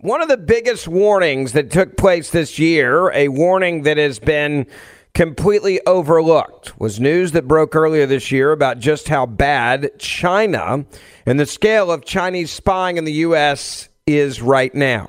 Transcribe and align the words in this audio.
One 0.00 0.22
of 0.22 0.28
the 0.28 0.36
biggest 0.36 0.86
warnings 0.86 1.54
that 1.54 1.72
took 1.72 1.96
place 1.96 2.30
this 2.30 2.56
year, 2.56 3.10
a 3.10 3.26
warning 3.26 3.82
that 3.82 3.96
has 3.96 4.20
been 4.20 4.68
completely 5.12 5.80
overlooked, 5.86 6.78
was 6.78 7.00
news 7.00 7.32
that 7.32 7.48
broke 7.48 7.74
earlier 7.74 8.06
this 8.06 8.30
year 8.30 8.52
about 8.52 8.78
just 8.78 9.08
how 9.08 9.26
bad 9.26 9.90
China 9.98 10.86
and 11.26 11.40
the 11.40 11.46
scale 11.46 11.90
of 11.90 12.04
Chinese 12.04 12.52
spying 12.52 12.96
in 12.96 13.06
the 13.06 13.12
U.S. 13.14 13.88
is 14.06 14.40
right 14.40 14.72
now. 14.72 15.08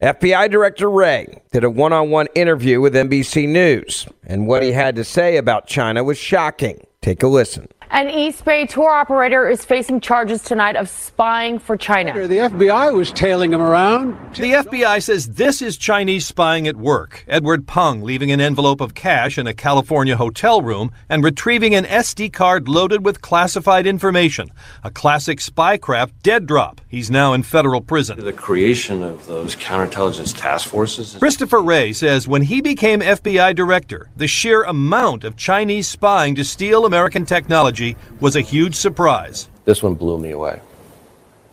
FBI 0.00 0.48
Director 0.48 0.88
Wray 0.88 1.42
did 1.50 1.64
a 1.64 1.70
one 1.70 1.92
on 1.92 2.08
one 2.10 2.28
interview 2.36 2.80
with 2.80 2.94
NBC 2.94 3.48
News, 3.48 4.06
and 4.22 4.46
what 4.46 4.62
he 4.62 4.70
had 4.70 4.94
to 4.94 5.02
say 5.02 5.38
about 5.38 5.66
China 5.66 6.04
was 6.04 6.16
shocking. 6.18 6.86
Take 7.02 7.24
a 7.24 7.26
listen. 7.26 7.66
An 7.90 8.10
East 8.10 8.44
Bay 8.44 8.66
tour 8.66 8.90
operator 8.90 9.48
is 9.48 9.64
facing 9.64 10.00
charges 10.00 10.42
tonight 10.42 10.76
of 10.76 10.90
spying 10.90 11.58
for 11.58 11.74
China. 11.74 12.28
The 12.28 12.36
FBI 12.36 12.92
was 12.92 13.10
tailing 13.10 13.54
him 13.54 13.62
around. 13.62 14.12
The 14.34 14.52
FBI 14.52 15.02
says 15.02 15.26
this 15.26 15.62
is 15.62 15.78
Chinese 15.78 16.26
spying 16.26 16.68
at 16.68 16.76
work. 16.76 17.24
Edward 17.26 17.66
Peng 17.66 18.02
leaving 18.02 18.30
an 18.30 18.42
envelope 18.42 18.82
of 18.82 18.92
cash 18.92 19.38
in 19.38 19.46
a 19.46 19.54
California 19.54 20.18
hotel 20.18 20.60
room 20.60 20.92
and 21.08 21.24
retrieving 21.24 21.74
an 21.74 21.86
SD 21.86 22.30
card 22.30 22.68
loaded 22.68 23.06
with 23.06 23.22
classified 23.22 23.86
information. 23.86 24.50
A 24.84 24.90
classic 24.90 25.38
spycraft 25.38 26.10
dead 26.22 26.44
drop. 26.44 26.82
He's 26.88 27.10
now 27.10 27.32
in 27.32 27.42
federal 27.42 27.80
prison. 27.80 28.22
The 28.22 28.34
creation 28.34 29.02
of 29.02 29.26
those 29.26 29.56
counterintelligence 29.56 30.36
task 30.36 30.68
forces. 30.68 31.16
Christopher 31.18 31.62
Wray 31.62 31.94
says 31.94 32.28
when 32.28 32.42
he 32.42 32.60
became 32.60 33.00
FBI 33.00 33.56
director, 33.56 34.10
the 34.14 34.28
sheer 34.28 34.64
amount 34.64 35.24
of 35.24 35.38
Chinese 35.38 35.88
spying 35.88 36.34
to 36.34 36.44
steal 36.44 36.84
American 36.84 37.24
technology 37.24 37.77
was 38.20 38.36
a 38.36 38.40
huge 38.40 38.74
surprise. 38.74 39.48
This 39.64 39.82
one 39.82 39.94
blew 39.94 40.18
me 40.18 40.30
away. 40.30 40.60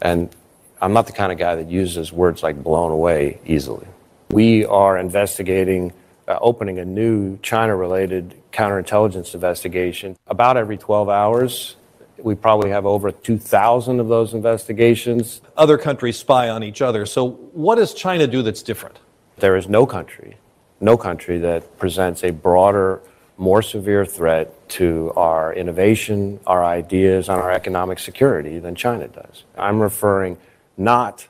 And 0.02 0.30
I'm 0.82 0.94
not 0.94 1.08
the 1.08 1.14
kind 1.14 1.32
of 1.32 1.38
guy 1.38 1.56
that 1.56 1.70
uses 1.70 2.12
words 2.12 2.44
like 2.44 2.62
blown 2.64 2.92
away 2.92 3.40
easily. 3.46 3.88
We 4.30 4.66
are 4.66 4.98
investigating, 4.98 5.94
uh, 6.28 6.38
opening 6.42 6.80
a 6.80 6.86
new 6.86 7.38
China 7.42 7.76
related 7.76 8.36
counterintelligence 8.52 9.34
investigation 9.34 10.16
about 10.28 10.58
every 10.58 10.78
12 10.78 11.10
hours. 11.10 11.76
We 12.18 12.36
probably 12.36 12.70
have 12.70 12.86
over 12.86 13.12
2,000 13.12 14.00
of 14.00 14.08
those 14.08 14.34
investigations. 14.34 15.42
Other 15.58 15.78
countries 15.78 16.18
spy 16.18 16.50
on 16.50 16.64
each 16.64 16.82
other. 16.82 17.06
So, 17.06 17.32
what 17.54 17.76
does 17.76 17.94
China 17.94 18.28
do 18.28 18.42
that's 18.42 18.64
different? 18.64 19.00
There 19.38 19.56
is 19.56 19.68
no 19.68 19.86
country, 19.86 20.38
no 20.80 20.98
country 20.98 21.38
that 21.40 21.78
presents 21.78 22.24
a 22.24 22.32
broader 22.32 23.02
more 23.38 23.62
severe 23.62 24.06
threat 24.06 24.70
to 24.70 25.12
our 25.16 25.54
innovation, 25.54 26.40
our 26.48 26.64
ideas, 26.64 27.30
and 27.30 27.40
our 27.42 27.52
economic 27.52 28.00
security 28.00 28.60
than 28.60 28.76
China 28.76 29.08
does. 29.08 29.44
I'm 29.58 29.80
referring 29.80 30.38
not 30.78 31.28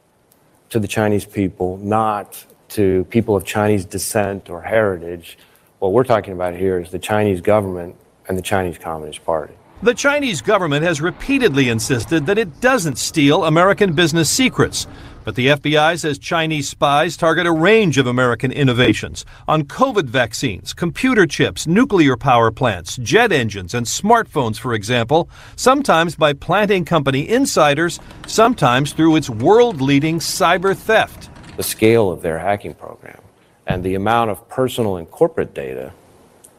to 0.70 0.80
the 0.80 0.88
Chinese 0.88 1.26
people, 1.26 1.78
not 1.78 2.46
to 2.70 3.06
people 3.06 3.36
of 3.36 3.46
Chinese 3.46 3.86
descent 3.86 4.50
or 4.50 4.62
heritage. 4.62 5.38
What 5.80 5.94
we're 5.94 6.04
talking 6.04 6.34
about 6.34 6.56
here 6.56 6.80
is 6.80 6.92
the 6.92 7.00
Chinese 7.00 7.42
government 7.42 7.96
and 8.28 8.38
the 8.38 8.42
Chinese 8.42 8.78
Communist 8.78 9.24
Party. 9.24 9.54
The 9.84 9.94
Chinese 9.94 10.42
government 10.42 10.84
has 10.84 11.02
repeatedly 11.02 11.70
insisted 11.70 12.26
that 12.26 12.38
it 12.38 12.62
doesn't 12.62 12.98
steal 12.98 13.44
American 13.44 13.94
business 13.94 14.30
secrets. 14.30 14.88
But 15.26 15.34
the 15.34 15.48
FBI 15.48 16.00
says 16.00 16.20
Chinese 16.20 16.70
spies 16.70 17.18
target 17.18 17.48
a 17.48 17.52
range 17.52 17.98
of 17.98 18.06
American 18.06 18.52
innovations 18.52 19.26
on 19.48 19.64
COVID 19.64 20.06
vaccines, 20.06 20.72
computer 20.72 21.26
chips, 21.26 21.66
nuclear 21.66 22.16
power 22.16 22.52
plants, 22.52 22.96
jet 22.98 23.32
engines, 23.32 23.74
and 23.74 23.88
smartphones, 23.88 24.60
for 24.60 24.76
example, 24.76 25.28
sometimes 25.56 26.16
by 26.16 26.34
planting 26.34 26.86
company 26.86 27.28
insiders, 27.28 28.00
sometimes 28.28 28.94
through 28.94 29.16
its 29.16 29.28
world 29.28 29.82
leading 29.82 30.20
cyber 30.20 30.78
theft. 30.78 31.30
The 31.58 31.64
scale 31.64 32.12
of 32.12 32.22
their 32.22 32.38
hacking 32.38 32.76
program 32.76 33.20
and 33.66 33.84
the 33.84 33.96
amount 33.96 34.30
of 34.30 34.48
personal 34.48 34.98
and 34.98 35.10
corporate 35.10 35.56
data 35.56 35.92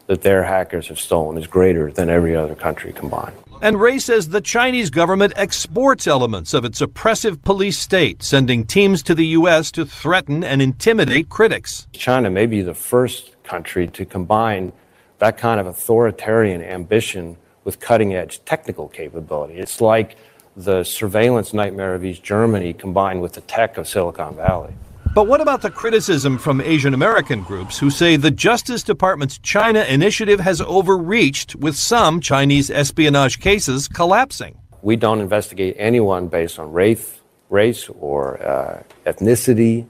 that 0.08 0.22
their 0.22 0.42
hackers 0.42 0.88
have 0.88 0.98
stolen 0.98 1.38
is 1.38 1.46
greater 1.46 1.92
than 1.92 2.10
every 2.10 2.34
other 2.34 2.56
country 2.56 2.92
combined. 2.92 3.36
And 3.62 3.80
Wray 3.80 3.98
says 3.98 4.28
the 4.28 4.40
Chinese 4.40 4.90
government 4.90 5.32
exports 5.34 6.06
elements 6.06 6.52
of 6.52 6.64
its 6.64 6.80
oppressive 6.80 7.42
police 7.42 7.78
state, 7.78 8.22
sending 8.22 8.66
teams 8.66 9.02
to 9.04 9.14
the 9.14 9.26
U.S. 9.28 9.70
to 9.72 9.86
threaten 9.86 10.44
and 10.44 10.60
intimidate 10.60 11.30
critics. 11.30 11.86
China 11.92 12.28
may 12.30 12.46
be 12.46 12.60
the 12.60 12.74
first 12.74 13.42
country 13.44 13.86
to 13.88 14.04
combine 14.04 14.72
that 15.18 15.38
kind 15.38 15.58
of 15.58 15.66
authoritarian 15.66 16.62
ambition 16.62 17.38
with 17.64 17.80
cutting 17.80 18.14
edge 18.14 18.44
technical 18.44 18.88
capability. 18.88 19.54
It's 19.54 19.80
like 19.80 20.16
the 20.56 20.84
surveillance 20.84 21.54
nightmare 21.54 21.94
of 21.94 22.04
East 22.04 22.22
Germany 22.22 22.74
combined 22.74 23.22
with 23.22 23.32
the 23.32 23.40
tech 23.42 23.78
of 23.78 23.88
Silicon 23.88 24.36
Valley. 24.36 24.74
But 25.16 25.28
what 25.28 25.40
about 25.40 25.62
the 25.62 25.70
criticism 25.70 26.36
from 26.36 26.60
Asian 26.60 26.92
American 26.92 27.40
groups 27.40 27.78
who 27.78 27.88
say 27.88 28.16
the 28.16 28.30
Justice 28.30 28.82
Department's 28.82 29.38
China 29.38 29.80
initiative 29.84 30.40
has 30.40 30.60
overreached, 30.60 31.56
with 31.56 31.74
some 31.74 32.20
Chinese 32.20 32.70
espionage 32.70 33.40
cases 33.40 33.88
collapsing? 33.88 34.58
We 34.82 34.96
don't 34.96 35.20
investigate 35.20 35.74
anyone 35.78 36.28
based 36.28 36.58
on 36.58 36.70
race, 36.70 37.18
race 37.48 37.88
or 37.98 38.42
uh, 38.42 38.82
ethnicity 39.06 39.86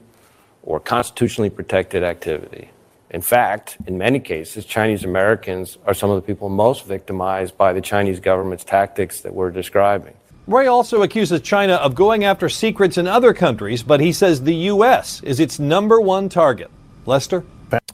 or 0.63 0.79
constitutionally 0.79 1.49
protected 1.49 2.03
activity. 2.03 2.69
In 3.09 3.21
fact, 3.21 3.75
in 3.85 3.97
many 3.97 4.21
cases, 4.21 4.63
Chinese 4.63 5.03
Americans 5.03 5.77
are 5.85 5.93
some 5.93 6.09
of 6.09 6.15
the 6.15 6.25
people 6.25 6.47
most 6.47 6.85
victimized 6.85 7.57
by 7.57 7.73
the 7.73 7.81
Chinese 7.81 8.21
government's 8.21 8.63
tactics 8.63 9.19
that 9.19 9.33
we're 9.33 9.51
describing. 9.51 10.13
Wray 10.47 10.65
also 10.65 11.01
accuses 11.01 11.41
China 11.41 11.73
of 11.73 11.93
going 11.93 12.23
after 12.23 12.47
secrets 12.47 12.97
in 12.97 13.05
other 13.05 13.33
countries, 13.33 13.83
but 13.83 13.99
he 13.99 14.13
says 14.13 14.41
the 14.41 14.55
U.S. 14.55 15.21
is 15.23 15.41
its 15.41 15.59
number 15.59 15.99
one 15.99 16.29
target. 16.29 16.71
Lester? 17.05 17.43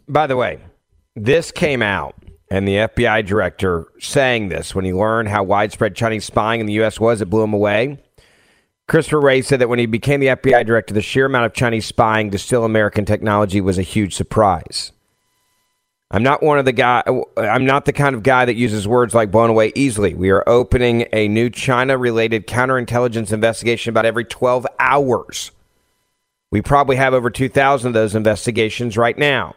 By 0.07 0.27
the 0.27 0.37
way, 0.37 0.59
this 1.15 1.51
came 1.51 1.81
out, 1.81 2.15
and 2.51 2.67
the 2.67 2.75
FBI 2.75 3.25
director 3.25 3.87
saying 3.99 4.49
this 4.49 4.75
when 4.75 4.85
he 4.85 4.93
learned 4.93 5.29
how 5.29 5.43
widespread 5.43 5.95
Chinese 5.95 6.25
spying 6.25 6.59
in 6.59 6.67
the 6.67 6.73
U.S. 6.73 6.99
was, 6.99 7.21
it 7.21 7.29
blew 7.29 7.43
him 7.43 7.53
away. 7.53 7.97
Christopher 8.87 9.21
Wray 9.21 9.41
said 9.41 9.59
that 9.59 9.69
when 9.69 9.79
he 9.79 9.87
became 9.87 10.19
the 10.19 10.27
FBI 10.27 10.63
director, 10.63 10.93
the 10.93 11.01
sheer 11.01 11.25
amount 11.25 11.47
of 11.47 11.53
Chinese 11.53 11.87
spying 11.87 12.29
to 12.29 12.37
steal 12.37 12.65
American 12.65 13.05
technology 13.05 13.61
was 13.61 13.79
a 13.79 13.83
huge 13.83 14.13
surprise. 14.13 14.91
I'm 16.13 16.21
not 16.21 16.43
one 16.43 16.59
of 16.59 16.65
the 16.65 16.73
guy. 16.73 17.01
I'm 17.37 17.65
not 17.65 17.85
the 17.85 17.91
kind 17.91 18.13
of 18.13 18.21
guy 18.21 18.45
that 18.45 18.55
uses 18.55 18.87
words 18.87 19.15
like 19.15 19.31
blown 19.31 19.49
away 19.49 19.71
easily. 19.73 20.13
We 20.13 20.29
are 20.29 20.47
opening 20.47 21.07
a 21.11 21.27
new 21.27 21.49
China-related 21.49 22.45
counterintelligence 22.45 23.33
investigation 23.33 23.89
about 23.89 24.05
every 24.05 24.23
12 24.23 24.67
hours. 24.79 25.49
We 26.51 26.61
probably 26.61 26.97
have 26.97 27.15
over 27.15 27.31
2,000 27.31 27.87
of 27.87 27.93
those 27.95 28.13
investigations 28.13 28.95
right 28.95 29.17
now. 29.17 29.55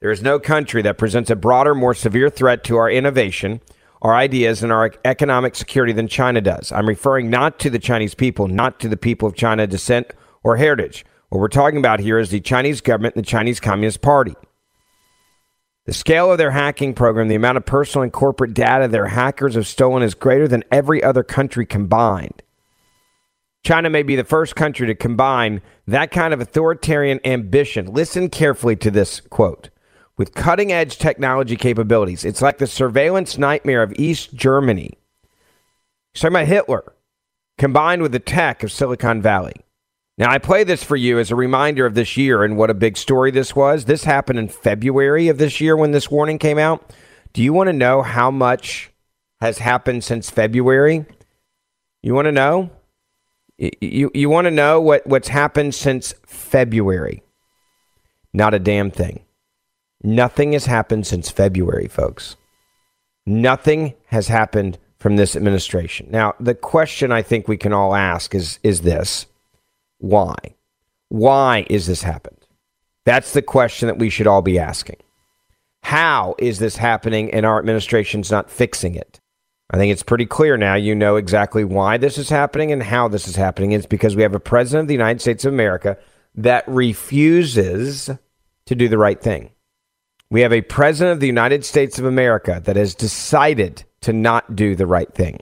There 0.00 0.10
is 0.10 0.22
no 0.22 0.40
country 0.40 0.80
that 0.80 0.96
presents 0.96 1.28
a 1.28 1.36
broader, 1.36 1.74
more 1.74 1.92
severe 1.92 2.30
threat 2.30 2.64
to 2.64 2.78
our 2.78 2.90
innovation, 2.90 3.60
our 4.00 4.14
ideas, 4.14 4.62
and 4.62 4.72
our 4.72 4.92
economic 5.04 5.54
security 5.54 5.92
than 5.92 6.08
China 6.08 6.40
does. 6.40 6.72
I'm 6.72 6.88
referring 6.88 7.28
not 7.28 7.58
to 7.58 7.68
the 7.68 7.78
Chinese 7.78 8.14
people, 8.14 8.48
not 8.48 8.80
to 8.80 8.88
the 8.88 8.96
people 8.96 9.28
of 9.28 9.36
China 9.36 9.66
descent 9.66 10.06
or 10.42 10.56
heritage. 10.56 11.04
What 11.28 11.38
we're 11.38 11.48
talking 11.48 11.78
about 11.78 12.00
here 12.00 12.18
is 12.18 12.30
the 12.30 12.40
Chinese 12.40 12.80
government 12.80 13.14
and 13.14 13.24
the 13.26 13.28
Chinese 13.28 13.60
Communist 13.60 14.00
Party. 14.00 14.34
The 15.84 15.92
scale 15.92 16.30
of 16.30 16.38
their 16.38 16.52
hacking 16.52 16.94
program, 16.94 17.26
the 17.26 17.34
amount 17.34 17.56
of 17.56 17.66
personal 17.66 18.04
and 18.04 18.12
corporate 18.12 18.54
data 18.54 18.86
their 18.86 19.08
hackers 19.08 19.56
have 19.56 19.66
stolen 19.66 20.02
is 20.02 20.14
greater 20.14 20.46
than 20.46 20.62
every 20.70 21.02
other 21.02 21.24
country 21.24 21.66
combined. 21.66 22.42
China 23.64 23.90
may 23.90 24.02
be 24.02 24.14
the 24.14 24.24
first 24.24 24.54
country 24.54 24.86
to 24.86 24.94
combine 24.94 25.60
that 25.86 26.10
kind 26.10 26.32
of 26.32 26.40
authoritarian 26.40 27.20
ambition. 27.24 27.86
Listen 27.86 28.28
carefully 28.28 28.76
to 28.76 28.90
this 28.90 29.20
quote. 29.20 29.70
With 30.16 30.34
cutting 30.34 30.72
edge 30.72 30.98
technology 30.98 31.56
capabilities, 31.56 32.24
it's 32.24 32.42
like 32.42 32.58
the 32.58 32.66
surveillance 32.66 33.38
nightmare 33.38 33.82
of 33.82 33.92
East 33.96 34.34
Germany. 34.34 34.90
He's 36.12 36.20
talking 36.20 36.36
about 36.36 36.46
Hitler, 36.46 36.92
combined 37.58 38.02
with 38.02 38.12
the 38.12 38.18
tech 38.20 38.62
of 38.62 38.70
Silicon 38.70 39.22
Valley. 39.22 39.54
Now, 40.18 40.30
I 40.30 40.38
play 40.38 40.62
this 40.62 40.84
for 40.84 40.96
you 40.96 41.18
as 41.18 41.30
a 41.30 41.36
reminder 41.36 41.86
of 41.86 41.94
this 41.94 42.16
year 42.16 42.44
and 42.44 42.56
what 42.56 42.70
a 42.70 42.74
big 42.74 42.96
story 42.96 43.30
this 43.30 43.56
was. 43.56 43.86
This 43.86 44.04
happened 44.04 44.38
in 44.38 44.48
February 44.48 45.28
of 45.28 45.38
this 45.38 45.60
year 45.60 45.76
when 45.76 45.92
this 45.92 46.10
warning 46.10 46.38
came 46.38 46.58
out. 46.58 46.92
Do 47.32 47.42
you 47.42 47.52
want 47.52 47.68
to 47.68 47.72
know 47.72 48.02
how 48.02 48.30
much 48.30 48.90
has 49.40 49.58
happened 49.58 50.04
since 50.04 50.28
February? 50.28 51.06
You 52.02 52.14
want 52.14 52.26
to 52.26 52.32
know? 52.32 52.70
You, 53.58 54.10
you 54.12 54.28
want 54.28 54.46
to 54.46 54.50
know 54.50 54.80
what, 54.80 55.06
what's 55.06 55.28
happened 55.28 55.74
since 55.74 56.14
February? 56.26 57.22
Not 58.34 58.54
a 58.54 58.58
damn 58.58 58.90
thing. 58.90 59.24
Nothing 60.02 60.52
has 60.52 60.66
happened 60.66 61.06
since 61.06 61.30
February, 61.30 61.88
folks. 61.88 62.36
Nothing 63.24 63.94
has 64.06 64.28
happened 64.28 64.78
from 64.98 65.16
this 65.16 65.36
administration. 65.36 66.08
Now, 66.10 66.34
the 66.38 66.54
question 66.54 67.12
I 67.12 67.22
think 67.22 67.48
we 67.48 67.56
can 67.56 67.72
all 67.72 67.94
ask 67.94 68.34
is, 68.34 68.58
is 68.62 68.82
this 68.82 69.26
why? 70.02 70.34
Why 71.10 71.64
is 71.70 71.86
this 71.86 72.02
happened? 72.02 72.44
That's 73.04 73.32
the 73.32 73.42
question 73.42 73.86
that 73.86 73.98
we 73.98 74.10
should 74.10 74.26
all 74.26 74.42
be 74.42 74.58
asking. 74.58 74.96
How 75.84 76.34
is 76.38 76.58
this 76.58 76.76
happening 76.76 77.32
and 77.32 77.46
our 77.46 77.58
administration's 77.58 78.30
not 78.30 78.50
fixing 78.50 78.96
it? 78.96 79.20
I 79.70 79.76
think 79.76 79.92
it's 79.92 80.02
pretty 80.02 80.26
clear 80.26 80.56
now. 80.56 80.74
You 80.74 80.96
know 80.96 81.16
exactly 81.16 81.64
why 81.64 81.98
this 81.98 82.18
is 82.18 82.28
happening 82.28 82.72
and 82.72 82.82
how 82.82 83.06
this 83.06 83.28
is 83.28 83.36
happening. 83.36 83.70
It's 83.70 83.86
because 83.86 84.16
we 84.16 84.22
have 84.22 84.34
a 84.34 84.40
president 84.40 84.84
of 84.84 84.88
the 84.88 84.94
United 84.94 85.20
States 85.20 85.44
of 85.44 85.52
America 85.52 85.96
that 86.34 86.64
refuses 86.66 88.10
to 88.66 88.74
do 88.74 88.88
the 88.88 88.98
right 88.98 89.20
thing. 89.20 89.50
We 90.30 90.40
have 90.40 90.52
a 90.52 90.62
president 90.62 91.12
of 91.12 91.20
the 91.20 91.26
United 91.28 91.64
States 91.64 92.00
of 92.00 92.06
America 92.06 92.60
that 92.64 92.74
has 92.74 92.96
decided 92.96 93.84
to 94.00 94.12
not 94.12 94.56
do 94.56 94.74
the 94.74 94.86
right 94.86 95.12
thing. 95.14 95.40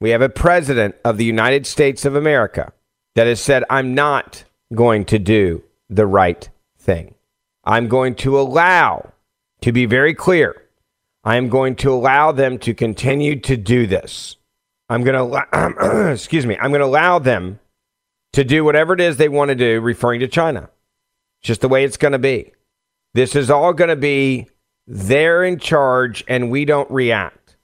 We 0.00 0.10
have 0.10 0.22
a 0.22 0.28
president 0.28 0.94
of 1.04 1.16
the 1.16 1.24
United 1.24 1.66
States 1.66 2.04
of 2.04 2.14
America 2.14 2.72
that 3.14 3.26
has 3.26 3.40
said, 3.40 3.64
I'm 3.68 3.94
not 3.94 4.44
going 4.74 5.04
to 5.06 5.18
do 5.18 5.62
the 5.88 6.06
right 6.06 6.48
thing. 6.78 7.14
I'm 7.64 7.88
going 7.88 8.14
to 8.16 8.38
allow, 8.40 9.12
to 9.60 9.72
be 9.72 9.86
very 9.86 10.14
clear, 10.14 10.62
I 11.24 11.36
am 11.36 11.48
going 11.48 11.76
to 11.76 11.92
allow 11.92 12.32
them 12.32 12.58
to 12.60 12.74
continue 12.74 13.38
to 13.40 13.56
do 13.56 13.86
this. 13.86 14.36
I'm 14.88 15.04
going 15.04 15.30
to, 15.30 16.10
excuse 16.12 16.46
me, 16.46 16.56
I'm 16.56 16.70
going 16.70 16.80
to 16.80 16.86
allow 16.86 17.18
them 17.18 17.60
to 18.32 18.44
do 18.44 18.64
whatever 18.64 18.94
it 18.94 19.00
is 19.00 19.16
they 19.16 19.28
want 19.28 19.50
to 19.50 19.54
do, 19.54 19.80
referring 19.80 20.20
to 20.20 20.28
China. 20.28 20.70
Just 21.42 21.60
the 21.60 21.68
way 21.68 21.84
it's 21.84 21.96
going 21.96 22.12
to 22.12 22.18
be. 22.18 22.52
This 23.14 23.36
is 23.36 23.50
all 23.50 23.72
going 23.72 23.90
to 23.90 23.96
be 23.96 24.48
they're 24.86 25.44
in 25.44 25.58
charge 25.58 26.24
and 26.26 26.50
we 26.50 26.64
don't 26.64 26.90
react. 26.90 27.56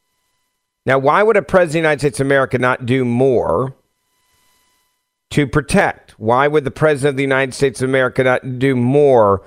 Now, 0.86 0.98
why 0.98 1.22
would 1.22 1.36
a 1.36 1.42
president 1.42 1.68
of 1.68 1.72
the 1.72 1.78
United 1.78 2.00
States 2.00 2.20
of 2.20 2.26
America 2.26 2.58
not 2.58 2.86
do 2.86 3.04
more 3.04 3.74
to 5.30 5.46
protect? 5.46 6.18
Why 6.18 6.48
would 6.48 6.64
the 6.64 6.70
president 6.70 7.10
of 7.10 7.16
the 7.16 7.22
United 7.22 7.54
States 7.54 7.82
of 7.82 7.88
America 7.88 8.24
not 8.24 8.58
do 8.58 8.74
more 8.74 9.42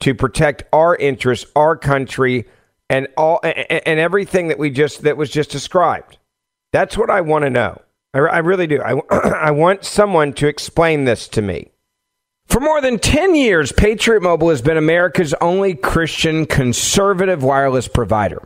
to 0.00 0.14
protect 0.14 0.64
our 0.72 0.96
interests, 0.96 1.46
our 1.54 1.76
country, 1.76 2.46
and 2.92 3.08
all 3.16 3.40
and, 3.42 3.82
and 3.86 4.00
everything 4.00 4.48
that 4.48 4.58
we 4.58 4.70
just 4.70 5.02
that 5.02 5.16
was 5.16 5.30
just 5.30 5.50
described. 5.50 6.18
That's 6.72 6.96
what 6.96 7.10
I 7.10 7.22
want 7.22 7.44
to 7.44 7.50
know. 7.50 7.80
I, 8.12 8.18
I 8.18 8.38
really 8.38 8.66
do. 8.66 8.80
I, 8.82 9.00
I 9.48 9.50
want 9.52 9.84
someone 9.84 10.34
to 10.34 10.46
explain 10.46 11.04
this 11.04 11.26
to 11.28 11.42
me. 11.42 11.70
For 12.46 12.60
more 12.60 12.82
than 12.82 12.98
10 12.98 13.34
years, 13.34 13.72
Patriot 13.72 14.22
Mobile 14.22 14.50
has 14.50 14.60
been 14.60 14.76
America's 14.76 15.32
only 15.40 15.74
Christian 15.74 16.44
conservative 16.44 17.42
wireless 17.42 17.88
provider. 17.88 18.42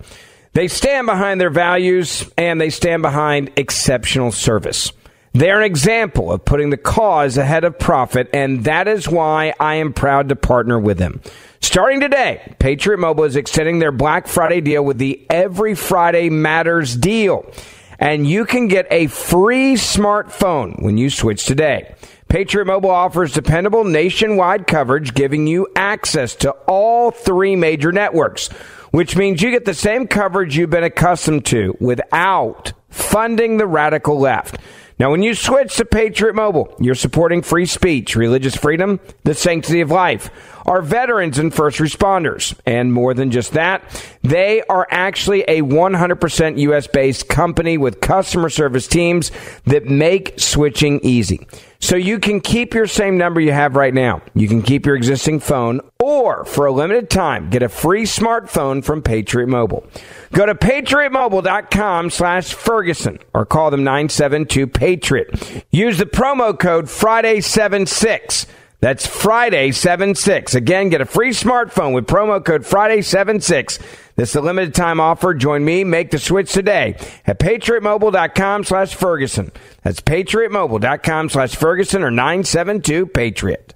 They 0.53 0.69
stand 0.69 1.07
behind 1.07 1.41
their 1.41 1.51
values 1.51 2.31
and 2.39 2.61
they 2.61 2.71
stand 2.71 3.03
behind 3.03 3.51
exceptional 3.57 4.31
service. 4.31 4.93
They're 5.37 5.61
an 5.61 5.67
example 5.67 6.33
of 6.33 6.47
putting 6.47 6.71
the 6.71 6.79
cause 6.79 7.37
ahead 7.37 7.65
of 7.65 7.79
profit, 7.79 8.31
and 8.33 8.65
that 8.65 8.89
is 8.89 9.07
why 9.07 9.53
I 9.61 9.75
am 9.75 9.93
proud 9.93 10.31
to 10.31 10.37
partner 10.37 10.79
with 10.79 10.97
them. 10.97 11.21
Starting 11.61 12.01
today, 12.01 12.55
Patriot 12.59 12.97
Mobile 12.97 13.25
is 13.25 13.37
extending 13.37 13.79
their 13.79 13.93
Black 13.93 14.29
Friday 14.29 14.63
deal 14.63 14.83
with 14.83 14.97
the 14.97 15.27
Every 15.29 15.75
Friday 15.75 16.31
Matters 16.31 16.97
deal. 16.97 17.53
And 17.99 18.27
you 18.27 18.47
can 18.47 18.69
get 18.69 18.87
a 18.91 19.09
free 19.09 19.75
smartphone 19.75 20.83
when 20.83 20.97
you 20.97 21.11
switch 21.11 21.45
today. 21.45 21.95
Patriot 22.29 22.65
Mobile 22.65 22.91
offers 22.91 23.35
dependable 23.35 23.85
nationwide 23.85 24.67
coverage, 24.67 25.13
giving 25.13 25.47
you 25.47 25.69
access 25.77 26.35
to 26.37 26.51
all 26.67 27.11
three 27.11 27.57
major 27.57 27.93
networks, 27.93 28.49
which 28.91 29.19
means 29.19 29.43
you 29.43 29.51
get 29.51 29.67
the 29.67 29.75
same 29.75 30.07
coverage 30.07 30.57
you've 30.57 30.71
been 30.71 30.83
accustomed 30.83 31.45
to 31.45 31.77
without 31.79 32.73
funding 32.89 33.59
the 33.59 33.67
radical 33.67 34.19
left. 34.19 34.57
Now, 34.99 35.11
when 35.11 35.23
you 35.23 35.35
switch 35.35 35.77
to 35.77 35.85
Patriot 35.85 36.35
Mobile, 36.35 36.75
you're 36.81 36.95
supporting 36.95 37.43
free 37.43 37.67
speech, 37.67 38.17
religious 38.17 38.57
freedom, 38.57 38.99
the 39.25 39.35
sanctity 39.35 39.83
of 39.83 39.91
life, 39.91 40.31
our 40.67 40.83
veterans 40.83 41.39
and 41.39 41.55
first 41.55 41.79
responders. 41.79 42.55
And 42.67 42.93
more 42.93 43.15
than 43.15 43.31
just 43.31 43.53
that, 43.53 43.83
they 44.23 44.63
are 44.65 44.87
actually 44.91 45.43
a 45.43 45.63
100% 45.63 46.59
US 46.59 46.87
based 46.87 47.29
company 47.29 47.79
with 47.79 48.01
customer 48.01 48.51
service 48.51 48.87
teams 48.87 49.31
that 49.65 49.87
make 49.87 50.39
switching 50.39 51.01
easy. 51.03 51.47
So 51.79 51.97
you 51.97 52.19
can 52.19 52.41
keep 52.41 52.75
your 52.75 52.87
same 52.87 53.17
number 53.19 53.41
you 53.41 53.53
have 53.53 53.77
right 53.77 53.95
now. 53.95 54.23
You 54.35 54.49
can 54.49 54.63
keep 54.63 54.87
your 54.87 54.97
existing 54.97 55.41
phone 55.41 55.81
or 56.03 56.45
for 56.45 56.67
a 56.67 56.73
limited 56.73 57.11
time, 57.11 57.51
get 57.51 57.63
a 57.63 57.69
free 57.69 58.05
smartphone 58.05 58.83
from 58.83 59.03
Patriot 59.03 59.49
Mobile. 59.49 59.87
Go 60.33 60.47
to 60.47 60.55
patriotmobile.com 60.55 62.11
slash 62.11 62.53
Ferguson 62.55 63.19
or 63.35 63.47
call 63.47 63.71
them 63.71 63.85
972 63.85 64.67
Patriot. 64.67 65.65
Use 65.71 65.99
the 65.99 66.07
promo 66.07 66.59
code 66.59 66.87
Friday76. 66.87 68.47
That's 68.81 69.07
Friday 69.07 69.73
76. 69.73 70.55
Again, 70.55 70.91
get 70.91 71.01
a 71.01 71.07
free 71.07 71.31
smartphone 71.31 71.95
with 71.95 72.07
promo 72.07 72.45
code 72.45 72.67
Friday 72.67 73.03
76. 73.03 73.79
This 74.17 74.31
is 74.31 74.37
a 74.37 74.41
limited 74.41 74.75
time 74.75 75.01
offer. 75.01 75.35
Join 75.35 75.65
me. 75.65 75.85
Make 75.85 76.11
the 76.11 76.19
switch 76.19 76.53
today 76.53 76.97
at 77.27 77.39
patriotmobile.com 77.39 78.65
slash 78.65 78.95
Ferguson. 78.95 79.53
That's 79.83 80.01
patriotmobile.com 80.01 81.29
slash 81.31 81.57
Ferguson 81.57 82.03
or 82.03 82.11
972 82.11 83.07
Patriot. 83.07 83.76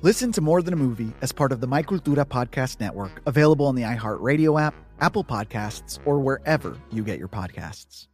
Listen 0.00 0.30
to 0.32 0.40
More 0.40 0.62
Than 0.62 0.74
a 0.74 0.76
Movie 0.76 1.12
as 1.22 1.32
part 1.32 1.50
of 1.50 1.60
the 1.60 1.66
My 1.66 1.82
Cultura 1.82 2.24
podcast 2.24 2.78
network, 2.78 3.20
available 3.26 3.66
on 3.66 3.74
the 3.74 3.82
iHeartRadio 3.82 4.60
app, 4.60 4.72
Apple 5.00 5.24
Podcasts, 5.24 5.98
or 6.04 6.20
wherever 6.20 6.76
you 6.92 7.02
get 7.02 7.18
your 7.18 7.26
podcasts. 7.26 8.06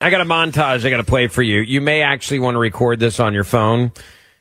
I 0.00 0.10
got 0.10 0.20
a 0.20 0.24
montage 0.24 0.84
I 0.84 0.90
got 0.90 0.96
to 0.96 1.04
play 1.04 1.28
for 1.28 1.42
you. 1.42 1.60
You 1.60 1.80
may 1.80 2.02
actually 2.02 2.40
want 2.40 2.56
to 2.56 2.58
record 2.58 2.98
this 2.98 3.20
on 3.20 3.34
your 3.34 3.44
phone 3.44 3.92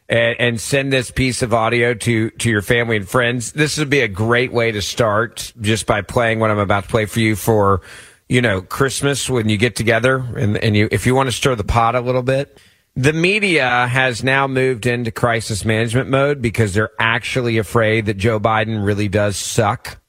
and, 0.08 0.36
and, 0.39 0.60
send 0.60 0.91
this 0.91 1.12
piece 1.12 1.44
of 1.44 1.53
audio 1.53 1.94
to, 1.94 2.32
to 2.32 2.50
your 2.50 2.63
family 2.63 2.96
and 2.96 3.08
friends. 3.08 3.51
This 3.51 3.77
would 3.77 3.91
be 3.91 4.00
a 4.00 4.08
great 4.08 4.51
way 4.51 4.72
to 4.72 4.82
start 4.82 5.53
just 5.62 5.86
by 5.86 6.01
playing 6.01 6.39
what 6.39 6.50
I'm 6.50 6.58
about 6.58 6.86
to 6.86 6.89
play 6.89 7.06
for 7.06 7.20
you 7.20 7.36
for, 7.36 7.82
you 8.27 8.41
know, 8.41 8.62
Christmas 8.62 9.29
when 9.29 9.50
you 9.50 9.58
get 9.58 9.75
together 9.75 10.15
and, 10.36 10.58
and 10.58 10.75
you, 10.75 10.88
if 10.91 11.06
you 11.06 11.13
want 11.13 11.27
to 11.27 11.32
stir 11.32 11.53
the 11.53 11.63
pot 11.63 11.94
a 11.94 12.01
little 12.01 12.24
bit. 12.24 12.60
The 13.00 13.13
media 13.13 13.88
has 13.88 14.25
now 14.25 14.46
moved 14.46 14.86
into 14.86 15.10
crisis 15.10 15.63
management 15.63 16.10
mode 16.10 16.41
because 16.41 16.74
they're 16.74 16.91
actually 17.00 17.58
afraid 17.58 18.08
that 18.08 18.18
Joe 18.18 18.41
Biden 18.41 18.86
really 18.86 19.08
does 19.08 19.38
suck 19.38 20.01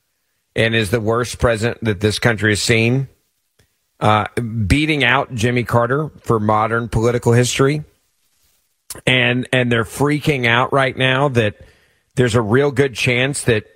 and 0.57 0.75
is 0.75 0.91
the 0.91 1.01
worst 1.01 1.39
president 1.39 1.85
that 1.85 2.01
this 2.01 2.19
country 2.19 2.51
has 2.51 2.61
seen 2.61 3.07
uh, 4.01 4.27
beating 4.41 5.05
out 5.05 5.33
Jimmy 5.33 5.63
Carter 5.63 6.11
for 6.23 6.41
modern 6.41 6.89
political 6.89 7.33
history, 7.33 7.85
and 9.07 9.49
and 9.53 9.71
they're 9.71 9.85
freaking 9.85 10.49
out 10.49 10.73
right 10.73 10.97
now 10.97 11.29
that 11.29 11.61
there's 12.17 12.35
a 12.35 12.43
real 12.43 12.73
good 12.73 12.97
chance 12.97 13.45
that 13.45 13.67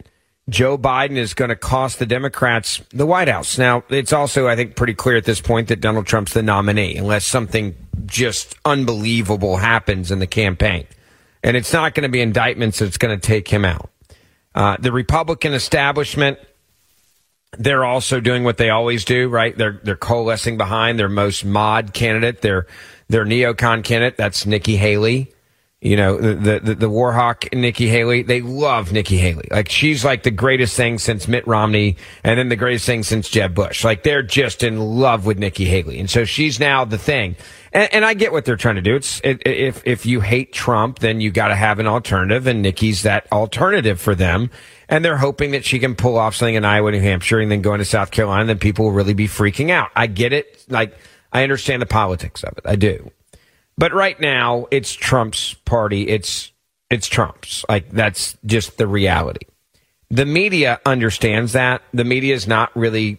Joe 0.48 0.76
Biden 0.76 1.18
is 1.18 1.34
going 1.34 1.50
to 1.50 1.56
cost 1.56 2.00
the 2.00 2.06
Democrats 2.06 2.82
the 2.90 3.06
White 3.06 3.28
House. 3.28 3.58
Now, 3.58 3.84
it's 3.90 4.12
also, 4.12 4.48
I 4.48 4.56
think, 4.56 4.74
pretty 4.74 4.94
clear 4.94 5.16
at 5.16 5.24
this 5.24 5.40
point 5.40 5.68
that 5.68 5.80
Donald 5.80 6.06
Trump's 6.06 6.32
the 6.32 6.42
nominee, 6.42 6.96
unless 6.96 7.24
something 7.24 7.76
just 8.14 8.54
unbelievable 8.64 9.56
happens 9.56 10.10
in 10.10 10.20
the 10.20 10.26
campaign. 10.26 10.86
And 11.42 11.56
it's 11.56 11.72
not 11.72 11.94
going 11.94 12.04
to 12.04 12.08
be 12.08 12.20
indictments 12.20 12.78
that's 12.78 12.96
going 12.96 13.18
to 13.18 13.26
take 13.26 13.48
him 13.48 13.64
out. 13.64 13.90
Uh, 14.54 14.76
the 14.80 14.92
Republican 14.92 15.52
establishment 15.52 16.38
they're 17.58 17.84
also 17.84 18.20
doing 18.20 18.44
what 18.44 18.56
they 18.56 18.70
always 18.70 19.04
do, 19.04 19.28
right? 19.28 19.56
They're 19.56 19.80
they're 19.82 19.96
coalescing 19.96 20.56
behind 20.56 20.98
their 20.98 21.08
most 21.08 21.44
mod 21.44 21.94
candidate, 21.94 22.42
their 22.42 22.66
their 23.08 23.24
neocon 23.24 23.84
candidate. 23.84 24.16
That's 24.16 24.46
Nikki 24.46 24.76
Haley. 24.76 25.32
You 25.80 25.96
know, 25.96 26.16
the 26.16 26.60
the, 26.60 26.74
the 26.74 26.90
Warhawk 26.90 27.52
Nikki 27.54 27.88
Haley. 27.88 28.22
They 28.22 28.40
love 28.40 28.92
Nikki 28.92 29.18
Haley. 29.18 29.48
Like 29.50 29.68
she's 29.68 30.04
like 30.04 30.22
the 30.22 30.30
greatest 30.30 30.76
thing 30.76 30.98
since 30.98 31.28
Mitt 31.28 31.46
Romney, 31.46 31.96
and 32.22 32.38
then 32.38 32.48
the 32.48 32.56
greatest 32.56 32.86
thing 32.86 33.02
since 33.02 33.28
Jeb 33.28 33.54
Bush. 33.54 33.84
Like 33.84 34.02
they're 34.02 34.22
just 34.22 34.62
in 34.62 34.80
love 34.80 35.26
with 35.26 35.38
Nikki 35.38 35.66
Haley, 35.66 36.00
and 36.00 36.08
so 36.08 36.24
she's 36.24 36.58
now 36.58 36.84
the 36.84 36.98
thing. 36.98 37.36
And, 37.74 37.92
and 37.92 38.04
I 38.04 38.14
get 38.14 38.32
what 38.32 38.46
they're 38.46 38.56
trying 38.56 38.76
to 38.76 38.82
do. 38.82 38.96
It's 38.96 39.20
it, 39.20 39.46
if 39.46 39.82
if 39.84 40.06
you 40.06 40.20
hate 40.20 40.54
Trump, 40.54 41.00
then 41.00 41.20
you 41.20 41.30
got 41.30 41.48
to 41.48 41.54
have 41.54 41.78
an 41.80 41.86
alternative, 41.86 42.46
and 42.46 42.62
Nikki's 42.62 43.02
that 43.02 43.30
alternative 43.30 44.00
for 44.00 44.14
them 44.14 44.50
and 44.88 45.04
they're 45.04 45.16
hoping 45.16 45.52
that 45.52 45.64
she 45.64 45.78
can 45.78 45.94
pull 45.94 46.16
off 46.16 46.34
something 46.34 46.54
in 46.54 46.64
Iowa, 46.64 46.92
New 46.92 47.00
Hampshire, 47.00 47.40
and 47.40 47.50
then 47.50 47.62
go 47.62 47.74
into 47.74 47.84
South 47.84 48.10
Carolina, 48.10 48.42
and 48.42 48.50
then 48.50 48.58
people 48.58 48.86
will 48.86 48.92
really 48.92 49.14
be 49.14 49.26
freaking 49.26 49.70
out. 49.70 49.90
I 49.96 50.06
get 50.06 50.32
it. 50.32 50.64
Like, 50.68 50.96
I 51.32 51.42
understand 51.42 51.80
the 51.80 51.86
politics 51.86 52.42
of 52.44 52.56
it. 52.58 52.64
I 52.66 52.76
do. 52.76 53.10
But 53.76 53.92
right 53.92 54.18
now, 54.20 54.66
it's 54.70 54.92
Trump's 54.92 55.54
party. 55.54 56.08
It's, 56.08 56.52
it's 56.90 57.08
Trump's. 57.08 57.64
Like, 57.68 57.90
that's 57.90 58.36
just 58.44 58.76
the 58.78 58.86
reality. 58.86 59.46
The 60.10 60.26
media 60.26 60.80
understands 60.86 61.54
that. 61.54 61.82
The 61.92 62.04
media 62.04 62.34
is 62.34 62.46
not 62.46 62.74
really 62.76 63.18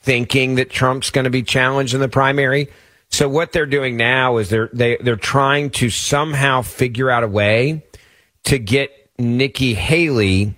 thinking 0.00 0.56
that 0.56 0.70
Trump's 0.70 1.10
going 1.10 1.24
to 1.24 1.30
be 1.30 1.42
challenged 1.42 1.94
in 1.94 2.00
the 2.00 2.08
primary. 2.08 2.68
So 3.10 3.28
what 3.28 3.52
they're 3.52 3.66
doing 3.66 3.96
now 3.96 4.36
is 4.38 4.50
they're, 4.50 4.70
they, 4.72 4.96
they're 4.96 5.16
trying 5.16 5.70
to 5.70 5.90
somehow 5.90 6.62
figure 6.62 7.10
out 7.10 7.22
a 7.22 7.28
way 7.28 7.84
to 8.44 8.58
get 8.58 8.90
Nikki 9.18 9.74
Haley 9.74 10.54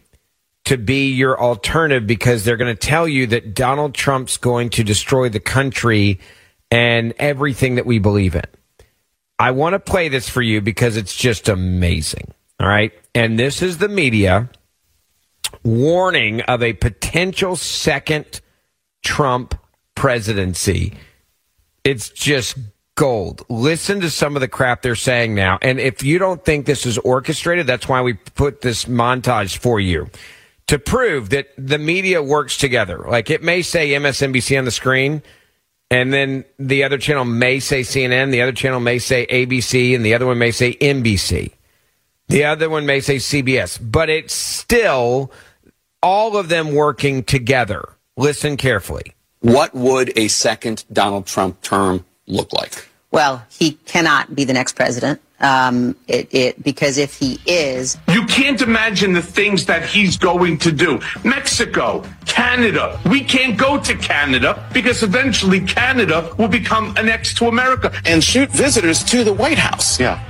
to 0.64 0.76
be 0.76 1.12
your 1.12 1.40
alternative 1.40 2.07
because 2.07 2.45
they're 2.45 2.57
going 2.57 2.75
to 2.75 2.87
tell 2.87 3.09
you 3.09 3.26
that 3.28 3.55
Donald 3.55 3.95
Trump's 3.95 4.37
going 4.37 4.71
to 4.71 4.85
destroy 4.85 5.28
the 5.28 5.40
country 5.40 6.21
and 6.71 7.14
everything 7.19 7.76
that 7.76 7.87
we 7.87 7.99
believe 7.99 8.35
in. 8.35 8.45
I 9.38 9.52
want 9.52 9.75
to 9.75 9.78
play 9.78 10.09
this 10.09 10.28
for 10.28 10.43
you 10.43 10.61
because 10.61 10.97
it's 10.97 11.17
just 11.17 11.49
amazing. 11.49 12.35
All 12.61 12.69
right. 12.69 12.93
And 13.14 13.38
this 13.38 13.62
is 13.62 13.78
the 13.78 13.88
media 13.88 14.50
warning 15.64 16.43
of 16.43 16.62
a 16.62 16.73
potential 16.73 17.57
second 17.57 18.40
Trump 19.02 19.55
presidency. 19.95 20.95
It's 21.85 22.11
just 22.11 22.58
gold. 22.94 23.44
Listen 23.49 24.00
to 24.00 24.11
some 24.11 24.37
of 24.37 24.40
the 24.40 24.49
crap 24.49 24.82
they're 24.82 24.97
saying 24.97 25.35
now. 25.35 25.58
And 25.62 25.78
if 25.78 26.02
you 26.02 26.18
don't 26.18 26.44
think 26.44 26.66
this 26.66 26.85
is 26.85 26.99
orchestrated, 26.99 27.66
that's 27.66 27.88
why 27.88 28.02
we 28.02 28.14
put 28.14 28.61
this 28.61 28.87
montage 28.87 29.56
for 29.56 29.78
you 29.78 30.11
to 30.66 30.78
prove 30.78 31.30
that 31.30 31.49
the 31.56 31.78
media 31.78 32.23
works 32.23 32.56
together. 32.56 33.04
Like 33.08 33.30
it 33.30 33.42
may 33.42 33.62
say 33.62 33.90
MSNBC 33.90 34.58
on 34.58 34.64
the 34.64 34.70
screen, 34.70 35.23
and 35.90 36.12
then 36.12 36.44
the 36.58 36.85
other 36.85 36.99
channel 36.99 37.25
may 37.25 37.61
say 37.61 37.80
CNN, 37.80 38.30
the 38.30 38.42
other 38.42 38.52
channel 38.52 38.80
may 38.80 38.99
say 38.99 39.26
ABC, 39.26 39.94
and 39.94 40.04
the 40.04 40.14
other 40.14 40.26
one 40.26 40.38
may 40.38 40.50
say 40.50 40.75
NBC. 40.75 41.52
The 42.28 42.44
other 42.44 42.68
one 42.68 42.85
may 42.85 43.00
say 43.00 43.16
CBS, 43.16 43.78
but 43.80 44.11
it's 44.11 44.35
still 44.35 45.32
all 46.02 46.37
of 46.37 46.50
them 46.50 46.75
working 46.75 47.25
together. 47.25 47.88
Listen 48.16 48.56
carefully. 48.56 49.14
What 49.40 49.75
would 49.75 50.16
a 50.18 50.28
second 50.28 50.85
Donald 50.92 51.26
Trump 51.26 51.62
term 51.62 52.04
look 52.26 52.52
like? 52.52 52.88
Well, 53.11 53.45
he 53.50 53.73
cannot 53.73 54.35
be 54.35 54.45
the 54.45 54.52
next 54.52 54.75
president. 54.75 55.21
Um, 55.40 55.95
it, 56.09 56.28
it, 56.35 56.62
because 56.64 56.99
if 56.99 57.16
he 57.16 57.38
is, 57.47 57.97
you 58.09 58.26
can't 58.26 58.61
imagine 58.61 59.12
the 59.12 59.23
things 59.23 59.66
that 59.66 59.85
he's 59.85 60.16
going 60.16 60.59
to 60.59 60.73
do. 60.73 60.99
Mexico, 61.23 62.04
Canada. 62.26 63.00
We 63.09 63.21
can't 63.21 63.57
go 63.57 63.78
to 63.78 63.95
Canada 63.95 64.68
because 64.73 65.04
eventually 65.04 65.61
Canada 65.61 66.35
will 66.38 66.49
become 66.49 66.92
annexed 66.97 67.37
to 67.37 67.47
America 67.47 67.92
and 68.04 68.23
shoot 68.23 68.50
visitors 68.50 69.04
to 69.04 69.23
the 69.23 69.33
White 69.33 69.59
House. 69.59 70.00
Yeah, 70.00 70.21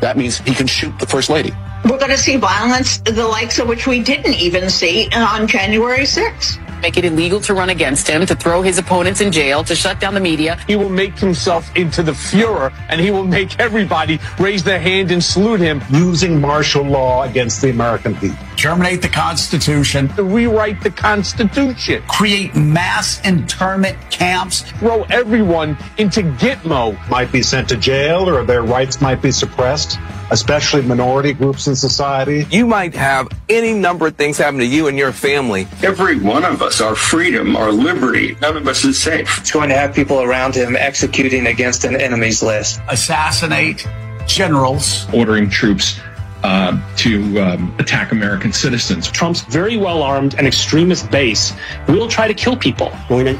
that 0.00 0.16
means 0.16 0.38
he 0.38 0.52
can 0.52 0.66
shoot 0.66 0.98
the 0.98 1.06
first 1.06 1.30
lady. 1.30 1.52
We're 1.84 1.98
going 1.98 2.10
to 2.10 2.18
see 2.18 2.36
violence, 2.36 2.98
the 2.98 3.26
likes 3.26 3.60
of 3.60 3.68
which 3.68 3.86
we 3.86 4.02
didn't 4.02 4.34
even 4.34 4.68
see 4.68 5.08
on 5.12 5.46
January 5.46 6.00
6th 6.00 6.65
make 6.86 6.96
it 6.96 7.04
illegal 7.04 7.40
to 7.40 7.52
run 7.52 7.70
against 7.70 8.06
him, 8.06 8.24
to 8.24 8.36
throw 8.36 8.62
his 8.62 8.78
opponents 8.78 9.20
in 9.20 9.32
jail, 9.32 9.64
to 9.64 9.74
shut 9.74 9.98
down 9.98 10.14
the 10.14 10.20
media. 10.20 10.56
He 10.68 10.76
will 10.76 10.88
make 10.88 11.18
himself 11.18 11.74
into 11.74 12.00
the 12.00 12.12
Fuhrer, 12.12 12.72
and 12.88 13.00
he 13.00 13.10
will 13.10 13.24
make 13.24 13.58
everybody 13.58 14.20
raise 14.38 14.62
their 14.62 14.78
hand 14.78 15.10
and 15.10 15.20
salute 15.22 15.58
him. 15.58 15.82
Using 15.90 16.40
martial 16.40 16.84
law 16.84 17.24
against 17.24 17.60
the 17.60 17.70
American 17.70 18.14
people. 18.14 18.38
Terminate 18.56 19.02
the 19.02 19.08
Constitution. 19.08 20.06
To 20.14 20.22
rewrite 20.22 20.80
the 20.80 20.92
Constitution. 20.92 22.04
Create 22.06 22.54
mass 22.54 23.20
internment 23.24 23.98
camps. 24.12 24.62
Throw 24.78 25.02
everyone 25.10 25.76
into 25.98 26.22
Gitmo. 26.22 26.96
Might 27.08 27.32
be 27.32 27.42
sent 27.42 27.68
to 27.70 27.76
jail 27.76 28.30
or 28.30 28.44
their 28.44 28.62
rights 28.62 29.00
might 29.00 29.20
be 29.20 29.32
suppressed, 29.32 29.98
especially 30.30 30.82
minority 30.82 31.32
groups 31.32 31.66
in 31.66 31.76
society. 31.76 32.46
You 32.50 32.66
might 32.66 32.94
have 32.94 33.28
any 33.48 33.72
number 33.72 34.08
of 34.08 34.16
things 34.16 34.38
happen 34.38 34.58
to 34.60 34.66
you 34.66 34.88
and 34.88 34.98
your 34.98 35.12
family. 35.12 35.68
Every 35.82 36.18
one 36.18 36.44
of 36.44 36.62
us, 36.62 36.80
our 36.80 36.94
freedom, 36.94 37.56
our 37.56 37.72
liberty, 37.72 38.36
none 38.40 38.56
of 38.56 38.66
us 38.66 38.84
is 38.84 39.00
safe. 39.00 39.38
It's 39.38 39.52
going 39.52 39.68
to 39.68 39.76
have 39.76 39.94
people 39.94 40.22
around 40.22 40.54
him 40.54 40.76
executing 40.76 41.46
against 41.46 41.84
an 41.84 41.96
enemy's 41.96 42.42
list. 42.42 42.80
Assassinate 42.88 43.86
generals. 44.26 45.06
Ordering 45.12 45.48
troops 45.48 46.00
uh, 46.46 46.78
to 46.96 47.40
um, 47.40 47.74
attack 47.80 48.12
American 48.12 48.52
citizens. 48.52 49.10
Trump's 49.10 49.40
very 49.40 49.76
well 49.76 50.00
armed 50.04 50.36
and 50.38 50.46
extremist 50.46 51.10
base 51.10 51.52
will 51.88 52.06
try 52.06 52.28
to 52.28 52.34
kill 52.34 52.56
people. 52.56 52.90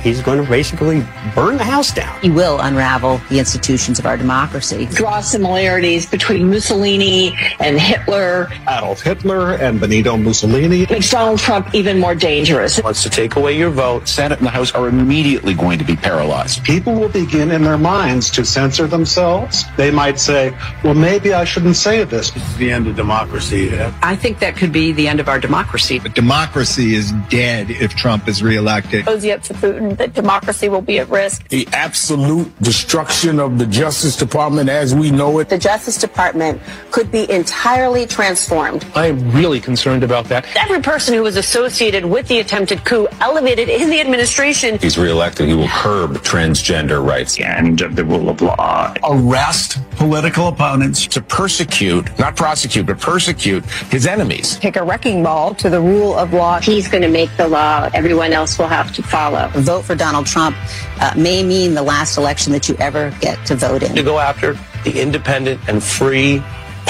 He's 0.02 0.20
going 0.22 0.42
to 0.42 0.50
basically 0.50 1.06
burn 1.32 1.56
the 1.56 1.62
house 1.64 1.94
down. 1.94 2.20
He 2.20 2.30
will 2.30 2.58
unravel 2.58 3.20
the 3.30 3.38
institutions 3.38 4.00
of 4.00 4.06
our 4.06 4.16
democracy. 4.16 4.86
Draw 4.86 5.20
similarities 5.20 6.04
between 6.06 6.50
Mussolini 6.50 7.32
and 7.60 7.78
Hitler. 7.78 8.48
Adolf 8.62 9.02
Hitler 9.02 9.54
and 9.54 9.78
Benito 9.78 10.16
Mussolini. 10.16 10.86
Makes 10.90 11.10
Donald 11.10 11.38
Trump 11.38 11.72
even 11.76 12.00
more 12.00 12.16
dangerous. 12.16 12.82
Wants 12.82 13.04
to 13.04 13.10
take 13.10 13.36
away 13.36 13.56
your 13.56 13.70
vote. 13.70 14.08
Senate 14.08 14.38
and 14.38 14.46
the 14.46 14.50
House 14.50 14.72
are 14.72 14.88
immediately 14.88 15.54
going 15.54 15.78
to 15.78 15.84
be 15.84 15.94
paralyzed. 15.94 16.64
People 16.64 16.94
will 16.94 17.08
begin 17.08 17.52
in 17.52 17.62
their 17.62 17.78
minds 17.78 18.30
to 18.32 18.44
censor 18.44 18.88
themselves. 18.88 19.64
They 19.76 19.92
might 19.92 20.18
say, 20.18 20.56
well, 20.82 20.94
maybe 20.94 21.32
I 21.32 21.44
shouldn't 21.44 21.76
say 21.76 22.02
this. 22.02 22.32
This 22.32 22.48
is 22.48 22.56
the 22.56 22.72
end 22.72 22.88
of 22.88 22.96
democracy. 22.97 23.71
democracy. 23.71 23.99
I 24.03 24.17
think 24.17 24.38
that 24.41 24.57
could 24.57 24.73
be 24.73 24.93
the 24.93 25.09
end 25.09 25.21
of 25.21 25.29
our 25.29 25.38
democracy. 25.38 25.99
But 25.99 26.15
democracy 26.15 26.95
is 26.95 27.12
dead 27.29 27.71
if 27.71 27.95
Trump 27.95 28.29
is 28.29 28.43
reelected. 28.43 29.07
Cozy 29.07 29.33
up 29.33 29.43
to 29.43 29.55
Putin 29.55 29.97
that 29.97 30.15
democracy 30.15 30.69
will 30.69 30.83
be 30.83 30.99
at 30.99 31.09
risk. 31.09 31.49
The 31.49 31.69
absolute 31.73 32.50
destruction 32.62 33.41
of 33.41 33.59
the 33.59 33.67
Justice 33.67 34.17
Department 34.17 34.69
as 34.69 34.95
we 34.95 35.11
know 35.11 35.38
it. 35.38 35.49
The 35.49 35.59
Justice 35.59 35.99
Department 35.99 36.61
could 36.91 37.11
be 37.11 37.31
entirely 37.31 38.07
transformed. 38.07 38.85
I 38.95 39.07
am 39.07 39.33
really 39.33 39.61
concerned 39.61 40.03
about 40.03 40.26
that. 40.26 40.47
Every 40.57 40.81
person 40.81 41.15
who 41.15 41.23
was 41.23 41.37
associated 41.37 42.05
with 42.05 42.29
the 42.29 42.38
attempted 42.41 42.85
coup 42.85 43.09
elevated 43.21 43.69
in 43.69 43.91
the 43.91 44.00
administration. 44.00 44.79
He's 44.79 44.99
reelected. 44.99 45.49
He 45.49 45.55
will 45.55 45.69
curb 45.69 46.17
transgender 46.19 47.05
rights. 47.05 47.38
And 47.41 47.79
the 47.79 48.05
rule 48.05 48.29
of 48.29 48.41
law. 48.41 48.95
Arrest 49.05 49.79
political 49.97 50.49
opponents. 50.49 51.07
To 51.09 51.21
persecute, 51.21 52.19
not 52.19 52.37
prosecute, 52.37 52.86
but 52.87 53.00
persecute 53.00 53.64
his 53.90 54.07
enemies. 54.07 54.59
Take 54.59 54.76
a 54.76 54.83
wrecking 54.83 55.23
ball 55.23 55.55
to 55.57 55.69
the 55.69 55.81
rule 55.81 56.14
of 56.14 56.33
law. 56.33 56.61
He's 56.61 56.88
going 56.88 57.02
to 57.02 57.09
make 57.09 57.35
the 57.37 57.49
law. 57.49 57.90
Everyone 57.93 58.33
else 58.33 58.59
will 58.59 58.69
have 58.69 58.93
to 58.95 59.02
follow. 59.02 59.49
Vote 59.55 59.83
for 59.83 59.95
Donald 59.95 60.26
Trump 60.26 60.57
uh, 61.00 61.12
may 61.16 61.43
mean 61.43 61.75
the 61.75 61.83
last 61.83 62.16
election 62.16 62.52
that 62.52 62.69
you 62.69 62.76
ever 62.78 63.11
get 63.21 63.45
to 63.47 63.55
vote 63.55 63.83
in. 63.83 63.95
To 63.95 64.02
go 64.02 64.19
after 64.19 64.59
the 64.85 65.00
independent 65.00 65.61
and 65.69 65.83
free 65.83 66.43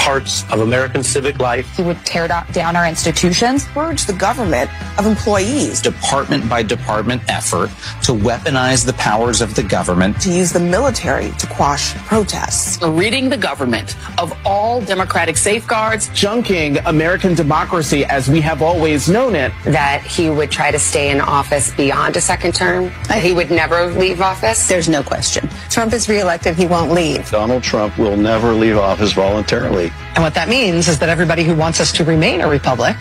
parts 0.07 0.49
of 0.53 0.61
American 0.61 1.03
civic 1.03 1.37
life. 1.37 1.75
He 1.75 1.83
would 1.83 1.99
tear 2.05 2.29
down 2.29 2.77
our 2.77 2.87
institutions, 2.87 3.65
purge 3.65 4.05
the 4.05 4.13
government 4.13 4.69
of 4.97 5.05
employees. 5.05 5.81
Department 5.81 6.47
by 6.49 6.63
department 6.63 7.21
effort 7.27 7.69
to 8.03 8.13
weaponize 8.13 8.85
the 8.85 8.93
powers 8.93 9.41
of 9.41 9.53
the 9.55 9.63
government. 9.63 10.21
To 10.21 10.31
use 10.31 10.53
the 10.53 10.61
military 10.61 11.31
to 11.31 11.47
quash 11.47 11.93
protests. 12.05 12.81
Ridding 12.81 13.27
the 13.27 13.35
government 13.35 13.97
of 14.17 14.31
all 14.45 14.79
democratic 14.79 15.35
safeguards. 15.35 16.07
Junking 16.11 16.81
American 16.85 17.35
democracy 17.35 18.05
as 18.05 18.29
we 18.29 18.39
have 18.39 18.61
always 18.61 19.09
known 19.09 19.35
it. 19.35 19.51
That 19.65 20.03
he 20.03 20.29
would 20.29 20.51
try 20.51 20.71
to 20.71 20.79
stay 20.79 21.11
in 21.11 21.19
office 21.19 21.75
beyond 21.75 22.15
a 22.15 22.21
second 22.21 22.55
term. 22.55 22.93
That 23.09 23.21
he 23.21 23.33
would 23.33 23.51
never 23.51 23.87
leave 23.87 24.21
office. 24.21 24.69
There's 24.69 24.87
no 24.87 25.03
question. 25.03 25.49
Trump 25.69 25.91
is 25.91 26.07
reelected, 26.07 26.55
he 26.55 26.65
won't 26.65 26.91
leave. 26.91 27.29
Donald 27.29 27.61
Trump 27.61 27.97
will 27.97 28.15
never 28.15 28.53
leave 28.53 28.77
office 28.77 29.11
voluntarily. 29.11 29.91
And 30.15 30.23
what 30.23 30.33
that 30.33 30.49
means 30.49 30.87
is 30.87 30.99
that 30.99 31.09
everybody 31.09 31.43
who 31.43 31.55
wants 31.55 31.79
us 31.79 31.91
to 31.93 32.03
remain 32.03 32.41
a 32.41 32.47
republic 32.47 32.95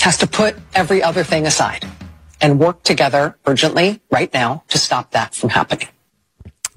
has 0.00 0.16
to 0.18 0.26
put 0.26 0.56
every 0.74 1.02
other 1.02 1.24
thing 1.24 1.46
aside 1.46 1.84
and 2.40 2.58
work 2.58 2.82
together 2.82 3.36
urgently 3.46 4.00
right 4.10 4.32
now 4.32 4.62
to 4.68 4.78
stop 4.78 5.12
that 5.12 5.34
from 5.34 5.50
happening. 5.50 5.88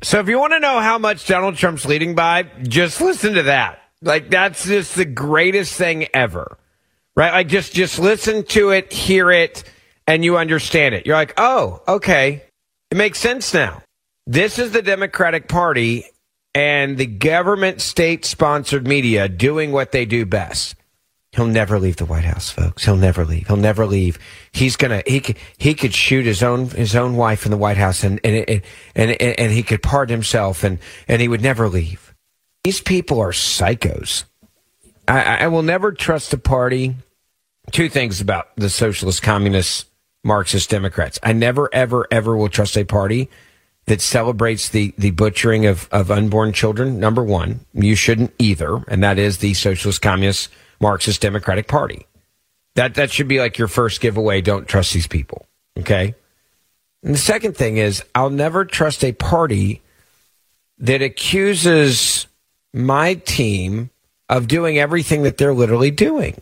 So 0.01 0.19
if 0.19 0.29
you 0.29 0.39
want 0.39 0.53
to 0.53 0.59
know 0.59 0.79
how 0.79 0.97
much 0.97 1.27
Donald 1.27 1.55
Trump's 1.55 1.85
leading 1.85 2.15
by, 2.15 2.43
just 2.63 3.01
listen 3.01 3.33
to 3.33 3.43
that. 3.43 3.79
Like 4.01 4.29
that's 4.29 4.65
just 4.65 4.95
the 4.95 5.05
greatest 5.05 5.75
thing 5.75 6.07
ever. 6.13 6.57
Right? 7.15 7.33
Like 7.33 7.47
just 7.47 7.73
just 7.73 7.99
listen 7.99 8.45
to 8.45 8.69
it, 8.69 8.93
hear 8.93 9.29
it, 9.31 9.63
and 10.07 10.23
you 10.23 10.37
understand 10.37 10.95
it. 10.95 11.05
You're 11.05 11.17
like, 11.17 11.33
"Oh, 11.37 11.81
okay. 11.87 12.43
It 12.91 12.97
makes 12.97 13.19
sense 13.19 13.53
now." 13.53 13.81
This 14.25 14.57
is 14.57 14.71
the 14.71 14.81
Democratic 14.81 15.49
Party 15.49 16.05
and 16.55 16.97
the 16.97 17.05
government 17.05 17.81
state 17.81 18.25
sponsored 18.25 18.87
media 18.87 19.27
doing 19.27 19.71
what 19.71 19.91
they 19.91 20.05
do 20.05 20.25
best. 20.25 20.75
He'll 21.31 21.45
never 21.45 21.79
leave 21.79 21.97
the 21.97 22.05
White 22.05 22.23
House, 22.23 22.49
folks. 22.49 22.83
He'll 22.85 22.95
never 22.97 23.23
leave. 23.23 23.47
He'll 23.47 23.55
never 23.55 23.85
leave. 23.85 24.17
He's 24.51 24.75
gonna 24.75 25.03
he 25.05 25.19
could 25.19 25.37
he 25.57 25.75
could 25.75 25.93
shoot 25.93 26.25
his 26.25 26.41
own 26.41 26.69
his 26.69 26.95
own 26.95 27.15
wife 27.15 27.45
in 27.45 27.51
the 27.51 27.57
White 27.57 27.77
House 27.77 28.03
and 28.03 28.19
and 28.23 28.49
and 28.49 28.61
and, 28.95 29.21
and, 29.21 29.51
he 29.51 29.61
could 29.61 29.83
pardon 29.83 30.13
himself 30.13 30.63
and 30.63 30.79
and 31.07 31.21
he 31.21 31.27
would 31.27 31.41
never 31.41 31.69
leave. 31.69 32.15
These 32.63 32.81
people 32.81 33.19
are 33.19 33.31
psychos. 33.31 34.23
I, 35.07 35.37
I 35.37 35.47
will 35.47 35.63
never 35.63 35.91
trust 35.91 36.33
a 36.33 36.37
party. 36.37 36.95
Two 37.71 37.89
things 37.89 38.21
about 38.21 38.55
the 38.55 38.69
socialist, 38.69 39.21
communist, 39.21 39.87
Marxist 40.23 40.69
Democrats. 40.69 41.19
I 41.21 41.33
never, 41.33 41.69
ever, 41.73 42.07
ever 42.11 42.35
will 42.35 42.49
trust 42.49 42.77
a 42.77 42.83
party 42.83 43.29
that 43.89 44.01
celebrates 44.01 44.69
the, 44.69 44.93
the 44.99 45.09
butchering 45.09 45.65
of, 45.65 45.89
of 45.91 46.11
unborn 46.11 46.53
children. 46.53 46.99
Number 46.99 47.23
one, 47.23 47.65
you 47.73 47.95
shouldn't 47.95 48.31
either. 48.37 48.83
And 48.87 49.03
that 49.03 49.17
is 49.17 49.39
the 49.39 49.55
Socialist, 49.55 50.03
Communist, 50.03 50.49
Marxist 50.79 51.21
Democratic 51.21 51.67
Party. 51.67 52.05
That, 52.75 52.93
that 52.93 53.11
should 53.11 53.27
be 53.27 53.39
like 53.39 53.57
your 53.57 53.67
first 53.67 53.99
giveaway. 53.99 54.41
Don't 54.41 54.67
trust 54.67 54.93
these 54.93 55.07
people. 55.07 55.47
Okay. 55.79 56.13
And 57.01 57.15
the 57.15 57.19
second 57.19 57.57
thing 57.57 57.77
is, 57.77 58.03
I'll 58.13 58.29
never 58.29 58.63
trust 58.63 59.03
a 59.03 59.11
party 59.11 59.81
that 60.77 61.01
accuses 61.01 62.27
my 62.71 63.15
team 63.15 63.89
of 64.29 64.47
doing 64.47 64.77
everything 64.77 65.23
that 65.23 65.37
they're 65.37 65.51
literally 65.51 65.89
doing. 65.89 66.39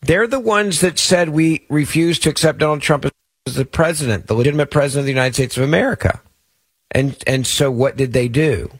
They're 0.00 0.26
the 0.26 0.40
ones 0.40 0.80
that 0.80 0.98
said 0.98 1.28
we 1.28 1.66
refuse 1.68 2.18
to 2.20 2.30
accept 2.30 2.60
Donald 2.60 2.80
Trump 2.80 3.04
as 3.04 3.54
the 3.54 3.66
president, 3.66 4.26
the 4.26 4.32
legitimate 4.34 4.70
president 4.70 5.02
of 5.02 5.04
the 5.04 5.12
United 5.12 5.34
States 5.34 5.58
of 5.58 5.64
America. 5.64 6.22
And 6.90 7.16
and 7.26 7.46
so 7.46 7.70
what 7.70 7.96
did 7.96 8.12
they 8.12 8.28
do? 8.28 8.70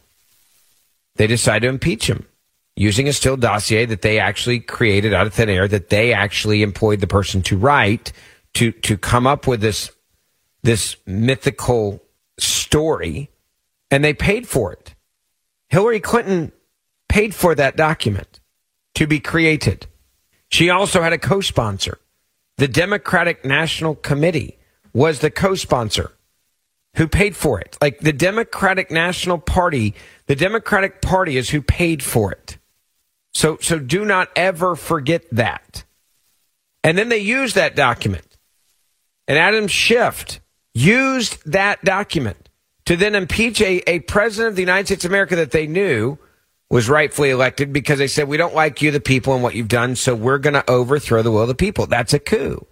They 1.16 1.26
decided 1.26 1.66
to 1.66 1.68
impeach 1.68 2.08
him 2.08 2.26
using 2.76 3.08
a 3.08 3.12
Steele 3.12 3.36
dossier 3.36 3.84
that 3.84 4.02
they 4.02 4.18
actually 4.18 4.60
created 4.60 5.12
out 5.12 5.26
of 5.26 5.34
thin 5.34 5.48
air, 5.48 5.68
that 5.68 5.90
they 5.90 6.12
actually 6.12 6.62
employed 6.62 7.00
the 7.00 7.06
person 7.06 7.42
to 7.42 7.56
write 7.56 8.12
to 8.54 8.72
to 8.72 8.96
come 8.96 9.26
up 9.26 9.46
with 9.46 9.60
this 9.60 9.90
this 10.62 10.96
mythical 11.06 12.02
story, 12.38 13.30
and 13.90 14.04
they 14.04 14.14
paid 14.14 14.48
for 14.48 14.72
it. 14.72 14.94
Hillary 15.68 16.00
Clinton 16.00 16.52
paid 17.08 17.34
for 17.34 17.54
that 17.54 17.76
document 17.76 18.40
to 18.94 19.06
be 19.06 19.20
created. 19.20 19.86
She 20.48 20.68
also 20.68 21.00
had 21.00 21.12
a 21.12 21.18
co-sponsor. 21.18 21.98
The 22.56 22.68
Democratic 22.68 23.44
National 23.44 23.94
Committee 23.94 24.58
was 24.92 25.20
the 25.20 25.30
co-sponsor 25.30 26.12
who 26.94 27.06
paid 27.08 27.36
for 27.36 27.60
it. 27.60 27.76
Like 27.80 28.00
the 28.00 28.12
Democratic 28.12 28.90
National 28.90 29.38
Party, 29.38 29.94
the 30.26 30.36
Democratic 30.36 31.00
Party 31.00 31.36
is 31.36 31.50
who 31.50 31.62
paid 31.62 32.02
for 32.02 32.32
it. 32.32 32.58
So 33.32 33.58
so 33.60 33.78
do 33.78 34.04
not 34.04 34.28
ever 34.34 34.74
forget 34.76 35.24
that. 35.32 35.84
And 36.82 36.96
then 36.96 37.08
they 37.08 37.18
used 37.18 37.54
that 37.54 37.76
document. 37.76 38.36
And 39.28 39.38
Adam 39.38 39.68
Schiff 39.68 40.40
used 40.74 41.38
that 41.50 41.84
document 41.84 42.48
to 42.86 42.96
then 42.96 43.14
impeach 43.14 43.60
a, 43.60 43.78
a 43.88 44.00
president 44.00 44.50
of 44.50 44.56
the 44.56 44.62
United 44.62 44.86
States 44.86 45.04
of 45.04 45.10
America 45.10 45.36
that 45.36 45.52
they 45.52 45.66
knew 45.66 46.18
was 46.70 46.88
rightfully 46.88 47.30
elected 47.30 47.72
because 47.72 47.98
they 47.98 48.06
said, 48.06 48.28
we 48.28 48.36
don't 48.36 48.54
like 48.54 48.80
you, 48.80 48.90
the 48.90 49.00
people, 49.00 49.34
and 49.34 49.42
what 49.42 49.54
you've 49.54 49.68
done, 49.68 49.96
so 49.96 50.14
we're 50.14 50.38
going 50.38 50.54
to 50.54 50.70
overthrow 50.70 51.22
the 51.22 51.30
will 51.30 51.42
of 51.42 51.48
the 51.48 51.54
people. 51.54 51.86
That's 51.86 52.14
a 52.14 52.18
coup. 52.18 52.66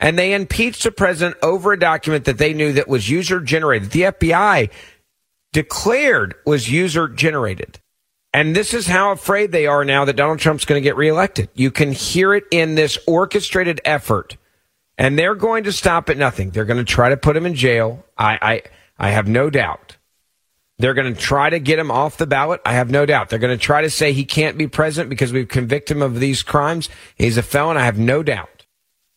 And 0.00 0.18
they 0.18 0.32
impeached 0.32 0.84
the 0.84 0.92
president 0.92 1.36
over 1.42 1.72
a 1.72 1.78
document 1.78 2.24
that 2.26 2.38
they 2.38 2.54
knew 2.54 2.72
that 2.74 2.88
was 2.88 3.10
user 3.10 3.40
generated. 3.40 3.90
The 3.90 4.02
FBI 4.02 4.70
declared 5.52 6.34
was 6.46 6.70
user 6.70 7.08
generated. 7.08 7.80
And 8.32 8.54
this 8.54 8.74
is 8.74 8.86
how 8.86 9.10
afraid 9.10 9.52
they 9.52 9.66
are 9.66 9.84
now 9.84 10.04
that 10.04 10.16
Donald 10.16 10.38
Trump's 10.38 10.64
going 10.64 10.80
to 10.80 10.84
get 10.86 10.96
reelected. 10.96 11.48
You 11.54 11.70
can 11.70 11.92
hear 11.92 12.34
it 12.34 12.44
in 12.50 12.74
this 12.74 12.98
orchestrated 13.06 13.80
effort. 13.84 14.36
And 14.98 15.18
they're 15.18 15.34
going 15.34 15.64
to 15.64 15.72
stop 15.72 16.10
at 16.10 16.18
nothing. 16.18 16.50
They're 16.50 16.64
going 16.64 16.78
to 16.78 16.84
try 16.84 17.08
to 17.08 17.16
put 17.16 17.36
him 17.36 17.46
in 17.46 17.54
jail. 17.54 18.04
I, 18.16 18.38
I, 18.40 18.62
I 18.98 19.10
have 19.10 19.28
no 19.28 19.48
doubt. 19.48 19.96
They're 20.78 20.94
going 20.94 21.12
to 21.12 21.20
try 21.20 21.50
to 21.50 21.58
get 21.58 21.78
him 21.78 21.90
off 21.90 22.18
the 22.18 22.26
ballot. 22.26 22.60
I 22.64 22.74
have 22.74 22.90
no 22.90 23.06
doubt. 23.06 23.30
They're 23.30 23.38
going 23.38 23.56
to 23.56 23.64
try 23.64 23.82
to 23.82 23.90
say 23.90 24.12
he 24.12 24.24
can't 24.24 24.58
be 24.58 24.68
president 24.68 25.10
because 25.10 25.32
we've 25.32 25.48
convicted 25.48 25.96
him 25.96 26.02
of 26.02 26.20
these 26.20 26.42
crimes. 26.42 26.88
He's 27.16 27.36
a 27.36 27.42
felon. 27.42 27.76
I 27.76 27.84
have 27.84 27.98
no 27.98 28.22
doubt. 28.22 28.57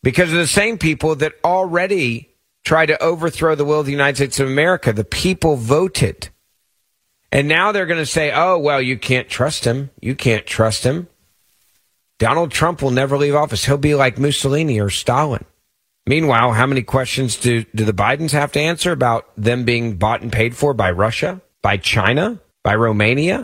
Because 0.04 0.32
of 0.32 0.38
the 0.38 0.48
same 0.48 0.78
people 0.78 1.16
that 1.16 1.34
already 1.44 2.32
tried 2.64 2.88
to 2.88 3.02
overthrow 3.02 3.56
the 3.56 3.66
will 3.66 3.80
of 3.80 3.86
the 3.86 3.92
United 3.92 4.18
States 4.18 4.40
of 4.40 4.48
America. 4.48 4.94
The 4.94 5.04
people 5.04 5.56
voted. 5.56 6.30
And 7.32 7.48
now 7.48 7.72
they're 7.72 7.86
going 7.86 8.00
to 8.00 8.06
say, 8.06 8.32
oh, 8.34 8.58
well, 8.58 8.82
you 8.82 8.98
can't 8.98 9.30
trust 9.30 9.66
him. 9.66 9.90
You 10.02 10.16
can't 10.16 10.46
trust 10.46 10.84
him. 10.84 11.08
Donald 12.20 12.52
Trump 12.52 12.82
will 12.82 12.92
never 12.92 13.18
leave 13.18 13.36
office. 13.36 13.66
He'll 13.66 13.78
be 13.78 13.96
like 13.96 14.20
Mussolini 14.20 14.80
or 14.80 14.90
Stalin. 14.90 15.46
Meanwhile, 16.06 16.52
how 16.52 16.66
many 16.66 16.84
questions 16.84 17.38
do, 17.38 17.64
do 17.76 17.86
the 17.86 17.94
Bidens 17.94 18.32
have 18.32 18.52
to 18.54 18.60
answer 18.60 18.92
about 18.92 19.28
them 19.38 19.64
being 19.64 19.98
bought 19.98 20.22
and 20.22 20.32
paid 20.32 20.56
for 20.56 20.74
by 20.74 20.92
Russia, 20.92 21.42
by 21.62 21.78
China, 21.78 22.40
by 22.64 22.76
Romania? 22.76 23.44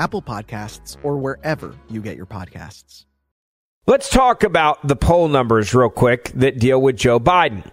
Apple 0.00 0.22
Podcasts, 0.22 0.96
or 1.02 1.18
wherever 1.18 1.76
you 1.90 2.00
get 2.00 2.16
your 2.16 2.26
podcasts. 2.26 3.04
Let's 3.86 4.08
talk 4.08 4.42
about 4.44 4.86
the 4.86 4.96
poll 4.96 5.28
numbers 5.28 5.74
real 5.74 5.90
quick 5.90 6.32
that 6.34 6.58
deal 6.58 6.80
with 6.80 6.96
Joe 6.96 7.20
Biden. 7.20 7.70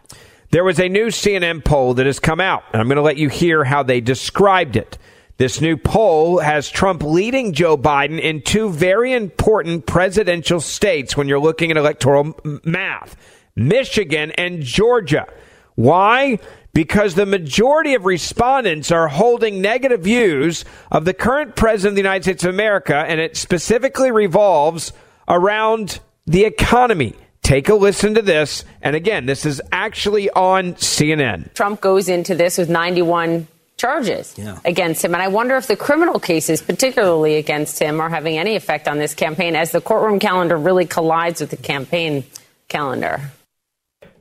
There 0.51 0.63
was 0.63 0.79
a 0.79 0.89
new 0.89 1.07
CNN 1.07 1.63
poll 1.63 1.93
that 1.95 2.05
has 2.05 2.19
come 2.19 2.41
out, 2.41 2.63
and 2.73 2.81
I'm 2.81 2.87
going 2.87 2.97
to 2.97 3.01
let 3.01 3.17
you 3.17 3.29
hear 3.29 3.63
how 3.63 3.81
they 3.81 4.01
described 4.01 4.75
it. 4.75 4.97
This 5.37 5.61
new 5.61 5.77
poll 5.77 6.39
has 6.39 6.69
Trump 6.69 7.01
leading 7.01 7.53
Joe 7.53 7.77
Biden 7.77 8.19
in 8.19 8.41
two 8.41 8.71
very 8.71 9.13
important 9.13 9.85
presidential 9.85 10.59
states 10.59 11.15
when 11.15 11.27
you're 11.27 11.39
looking 11.39 11.71
at 11.71 11.77
electoral 11.77 12.37
math 12.65 13.15
Michigan 13.55 14.31
and 14.31 14.63
Georgia. 14.63 15.27
Why? 15.75 16.39
Because 16.77 17.15
the 17.15 17.25
majority 17.25 17.95
of 17.95 18.05
respondents 18.05 18.91
are 18.91 19.07
holding 19.07 19.63
negative 19.63 20.01
views 20.01 20.63
of 20.91 21.05
the 21.05 21.13
current 21.13 21.55
president 21.55 21.93
of 21.93 21.95
the 21.95 22.01
United 22.01 22.21
States 22.21 22.43
of 22.43 22.51
America, 22.51 22.95
and 22.95 23.19
it 23.19 23.35
specifically 23.35 24.11
revolves 24.11 24.93
around 25.27 25.99
the 26.27 26.45
economy. 26.45 27.15
Take 27.41 27.67
a 27.69 27.73
listen 27.73 28.13
to 28.13 28.21
this. 28.21 28.63
And 28.83 28.95
again, 28.95 29.25
this 29.25 29.43
is 29.43 29.59
actually 29.71 30.29
on 30.29 30.75
CNN. 30.75 31.51
Trump 31.55 31.81
goes 31.81 32.09
into 32.09 32.35
this 32.35 32.59
with 32.59 32.69
91 32.69 33.47
charges 33.77 34.35
yeah. 34.37 34.59
against 34.63 35.03
him. 35.03 35.15
And 35.15 35.23
I 35.23 35.29
wonder 35.29 35.57
if 35.57 35.65
the 35.65 35.75
criminal 35.75 36.19
cases, 36.19 36.61
particularly 36.61 37.37
against 37.37 37.79
him, 37.79 37.99
are 37.99 38.09
having 38.09 38.37
any 38.37 38.55
effect 38.55 38.87
on 38.87 38.99
this 38.99 39.15
campaign 39.15 39.55
as 39.55 39.71
the 39.71 39.81
courtroom 39.81 40.19
calendar 40.19 40.55
really 40.55 40.85
collides 40.85 41.41
with 41.41 41.49
the 41.49 41.57
campaign 41.57 42.23
calendar 42.67 43.31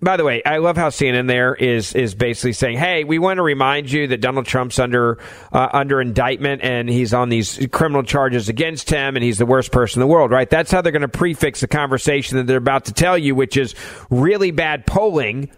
by 0.07 0.17
the 0.17 0.23
way, 0.23 0.41
I 0.47 0.59
love 0.59 0.77
how 0.77 0.91
CNN 0.91 1.27
there 1.27 1.53
is 1.53 1.93
is 1.93 2.15
basically 2.15 2.53
saying, 2.53 2.79
"Hey, 2.79 3.03
we 3.03 3.19
want 3.19 3.39
to 3.39 3.43
remind 3.43 3.91
you 3.91 4.07
that 4.07 4.21
Donald 4.21 4.47
Trump's 4.47 4.79
under 4.79 5.19
uh, 5.53 5.69
under 5.73 6.01
indictment 6.01 6.63
and 6.63 6.89
he's 6.89 7.13
on 7.13 7.29
these 7.29 7.67
criminal 7.73 8.05
charges 8.05 8.49
against 8.49 8.89
him, 8.89 9.17
and 9.17 9.25
he's 9.25 9.39
the 9.39 9.47
worst 9.47 9.73
person 9.73 10.01
in 10.01 10.07
the 10.07 10.13
world." 10.13 10.31
Right? 10.31 10.49
That's 10.49 10.71
how 10.71 10.81
they're 10.81 10.93
going 10.93 11.03
to 11.03 11.09
prefix 11.09 11.61
the 11.61 11.67
conversation 11.67 12.37
that 12.37 12.47
they're 12.47 12.57
about 12.57 12.85
to 12.85 12.93
tell 12.93 13.19
you, 13.19 13.35
which 13.35 13.57
is 13.57 13.75
really 14.09 14.53
bad 14.53 14.87
polling 14.87 15.51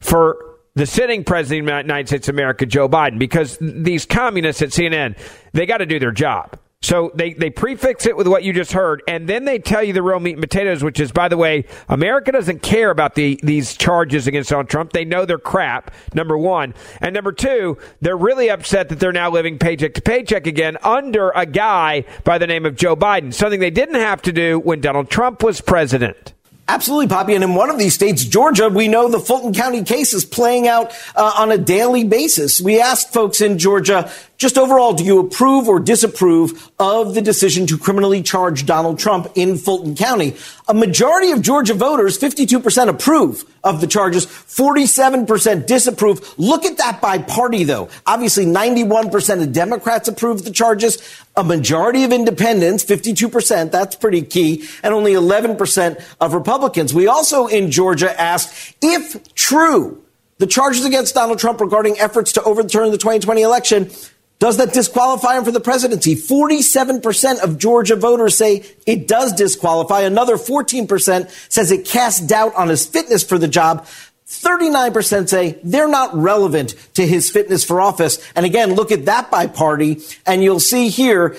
for 0.00 0.56
the 0.74 0.86
sitting 0.86 1.22
president 1.22 1.70
of 1.70 1.76
the 1.76 1.82
United 1.82 2.08
States 2.08 2.28
of 2.28 2.34
America, 2.34 2.66
Joe 2.66 2.88
Biden, 2.88 3.20
because 3.20 3.56
these 3.60 4.06
communists 4.06 4.60
at 4.60 4.70
CNN 4.70 5.16
they 5.52 5.66
got 5.66 5.78
to 5.78 5.86
do 5.86 6.00
their 6.00 6.10
job. 6.10 6.58
So 6.84 7.10
they, 7.14 7.32
they 7.32 7.48
prefix 7.48 8.04
it 8.04 8.14
with 8.14 8.28
what 8.28 8.44
you 8.44 8.52
just 8.52 8.72
heard, 8.72 9.02
and 9.08 9.26
then 9.26 9.46
they 9.46 9.58
tell 9.58 9.82
you 9.82 9.94
the 9.94 10.02
real 10.02 10.20
meat 10.20 10.34
and 10.34 10.42
potatoes, 10.42 10.84
which 10.84 11.00
is, 11.00 11.12
by 11.12 11.28
the 11.28 11.36
way, 11.38 11.64
America 11.88 12.30
doesn't 12.30 12.60
care 12.60 12.90
about 12.90 13.14
the 13.14 13.40
these 13.42 13.74
charges 13.74 14.26
against 14.26 14.50
Donald 14.50 14.68
Trump. 14.68 14.92
They 14.92 15.06
know 15.06 15.24
they're 15.24 15.38
crap, 15.38 15.94
number 16.12 16.36
one. 16.36 16.74
And 17.00 17.14
number 17.14 17.32
two, 17.32 17.78
they're 18.02 18.18
really 18.18 18.50
upset 18.50 18.90
that 18.90 19.00
they're 19.00 19.12
now 19.12 19.30
living 19.30 19.58
paycheck 19.58 19.94
to 19.94 20.02
paycheck 20.02 20.46
again 20.46 20.76
under 20.82 21.30
a 21.30 21.46
guy 21.46 22.04
by 22.22 22.36
the 22.36 22.46
name 22.46 22.66
of 22.66 22.76
Joe 22.76 22.94
Biden, 22.94 23.32
something 23.32 23.60
they 23.60 23.70
didn't 23.70 23.94
have 23.94 24.20
to 24.20 24.32
do 24.32 24.58
when 24.58 24.82
Donald 24.82 25.08
Trump 25.08 25.42
was 25.42 25.62
president. 25.62 26.34
Absolutely, 26.66 27.08
Poppy. 27.08 27.34
And 27.34 27.44
in 27.44 27.54
one 27.54 27.68
of 27.68 27.78
these 27.78 27.92
states, 27.92 28.24
Georgia, 28.24 28.70
we 28.70 28.88
know 28.88 29.10
the 29.10 29.20
Fulton 29.20 29.52
County 29.52 29.84
case 29.84 30.14
is 30.14 30.24
playing 30.24 30.66
out 30.66 30.92
uh, 31.14 31.32
on 31.36 31.52
a 31.52 31.58
daily 31.58 32.04
basis. 32.04 32.58
We 32.58 32.80
asked 32.80 33.12
folks 33.12 33.42
in 33.42 33.58
Georgia, 33.58 34.10
just 34.36 34.58
overall, 34.58 34.92
do 34.92 35.04
you 35.04 35.20
approve 35.20 35.68
or 35.68 35.78
disapprove 35.78 36.70
of 36.78 37.14
the 37.14 37.22
decision 37.22 37.66
to 37.68 37.78
criminally 37.78 38.22
charge 38.22 38.66
Donald 38.66 38.98
Trump 38.98 39.28
in 39.36 39.56
Fulton 39.56 39.94
County? 39.94 40.36
A 40.66 40.74
majority 40.74 41.30
of 41.30 41.40
Georgia 41.40 41.74
voters, 41.74 42.18
52% 42.18 42.88
approve 42.88 43.44
of 43.62 43.80
the 43.80 43.86
charges, 43.86 44.26
47% 44.26 45.66
disapprove. 45.66 46.34
Look 46.36 46.64
at 46.64 46.78
that 46.78 47.00
by 47.00 47.18
party, 47.18 47.64
though. 47.64 47.88
Obviously, 48.06 48.44
91% 48.44 49.42
of 49.42 49.52
Democrats 49.52 50.08
approve 50.08 50.44
the 50.44 50.50
charges. 50.50 50.98
A 51.36 51.44
majority 51.44 52.04
of 52.04 52.12
independents, 52.12 52.84
52%, 52.84 53.70
that's 53.70 53.94
pretty 53.94 54.22
key, 54.22 54.64
and 54.82 54.92
only 54.92 55.12
11% 55.12 56.02
of 56.20 56.34
Republicans. 56.34 56.92
We 56.92 57.06
also 57.06 57.46
in 57.46 57.70
Georgia 57.70 58.20
asked 58.20 58.76
if 58.82 59.34
true, 59.34 60.04
the 60.38 60.46
charges 60.46 60.84
against 60.84 61.14
Donald 61.14 61.38
Trump 61.38 61.60
regarding 61.60 61.98
efforts 61.98 62.32
to 62.32 62.42
overturn 62.42 62.90
the 62.90 62.98
2020 62.98 63.42
election 63.42 63.90
does 64.38 64.56
that 64.56 64.72
disqualify 64.72 65.38
him 65.38 65.44
for 65.44 65.52
the 65.52 65.60
presidency? 65.60 66.16
47% 66.16 67.40
of 67.40 67.58
Georgia 67.58 67.96
voters 67.96 68.36
say 68.36 68.64
it 68.86 69.08
does 69.08 69.32
disqualify. 69.32 70.00
Another 70.02 70.36
14% 70.36 71.30
says 71.50 71.70
it 71.70 71.86
casts 71.86 72.20
doubt 72.20 72.54
on 72.54 72.68
his 72.68 72.84
fitness 72.84 73.22
for 73.22 73.38
the 73.38 73.48
job. 73.48 73.86
39% 74.26 75.28
say 75.28 75.58
they're 75.62 75.88
not 75.88 76.14
relevant 76.14 76.74
to 76.94 77.06
his 77.06 77.30
fitness 77.30 77.64
for 77.64 77.80
office. 77.80 78.18
And 78.34 78.44
again, 78.44 78.74
look 78.74 78.90
at 78.90 79.04
that 79.04 79.30
by 79.30 79.46
party, 79.46 80.00
and 80.26 80.42
you'll 80.42 80.60
see 80.60 80.88
here 80.88 81.36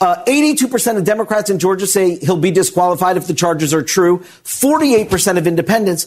uh, 0.00 0.22
82% 0.24 0.98
of 0.98 1.04
Democrats 1.04 1.48
in 1.48 1.58
Georgia 1.58 1.86
say 1.86 2.16
he'll 2.16 2.36
be 2.36 2.50
disqualified 2.50 3.16
if 3.16 3.26
the 3.26 3.34
charges 3.34 3.72
are 3.72 3.82
true. 3.82 4.18
48% 4.44 5.38
of 5.38 5.46
independents 5.46 6.06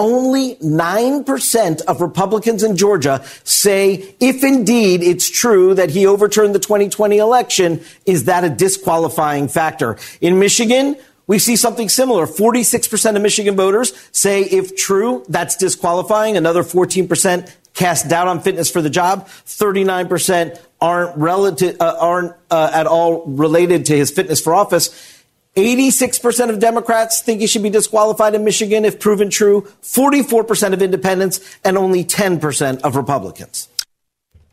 only 0.00 0.56
9% 0.56 1.82
of 1.82 2.00
Republicans 2.00 2.62
in 2.62 2.76
Georgia 2.76 3.22
say 3.44 4.14
if 4.18 4.42
indeed 4.42 5.02
it's 5.02 5.28
true 5.28 5.74
that 5.74 5.90
he 5.90 6.06
overturned 6.06 6.54
the 6.54 6.58
2020 6.58 7.18
election, 7.18 7.84
is 8.06 8.24
that 8.24 8.42
a 8.42 8.48
disqualifying 8.48 9.46
factor? 9.46 9.98
In 10.22 10.38
Michigan, 10.38 10.96
we 11.26 11.38
see 11.38 11.54
something 11.54 11.90
similar. 11.90 12.26
46% 12.26 13.14
of 13.14 13.22
Michigan 13.22 13.54
voters 13.54 13.92
say 14.10 14.42
if 14.42 14.74
true, 14.74 15.24
that's 15.28 15.56
disqualifying. 15.56 16.36
Another 16.36 16.64
14% 16.64 17.54
cast 17.74 18.08
doubt 18.08 18.26
on 18.26 18.40
fitness 18.40 18.70
for 18.70 18.82
the 18.82 18.90
job. 18.90 19.28
39% 19.46 20.58
aren't 20.80 21.16
relative, 21.16 21.76
uh, 21.80 21.96
aren't 22.00 22.34
uh, 22.50 22.70
at 22.72 22.86
all 22.86 23.24
related 23.26 23.86
to 23.86 23.96
his 23.96 24.10
fitness 24.10 24.40
for 24.40 24.54
office. 24.54 25.09
86% 25.56 26.50
of 26.50 26.60
Democrats 26.60 27.22
think 27.22 27.40
he 27.40 27.46
should 27.46 27.62
be 27.62 27.70
disqualified 27.70 28.34
in 28.34 28.44
Michigan 28.44 28.84
if 28.84 29.00
proven 29.00 29.30
true, 29.30 29.62
44% 29.82 30.72
of 30.72 30.80
independents, 30.80 31.40
and 31.64 31.76
only 31.76 32.04
10% 32.04 32.80
of 32.82 32.96
Republicans. 32.96 33.68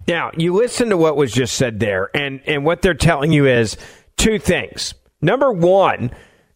Now, 0.08 0.32
you 0.36 0.54
listen 0.54 0.90
to 0.90 0.98
what 0.98 1.18
was 1.18 1.32
just 1.32 1.56
said 1.56 1.80
there, 1.80 2.10
and, 2.16 2.42
and 2.48 2.66
what 2.66 2.82
they're 2.82 2.94
telling 2.94 3.32
you 3.32 3.46
is 3.46 3.78
two 4.16 4.40
things. 4.40 4.94
Number 5.22 5.52
one, 5.52 6.12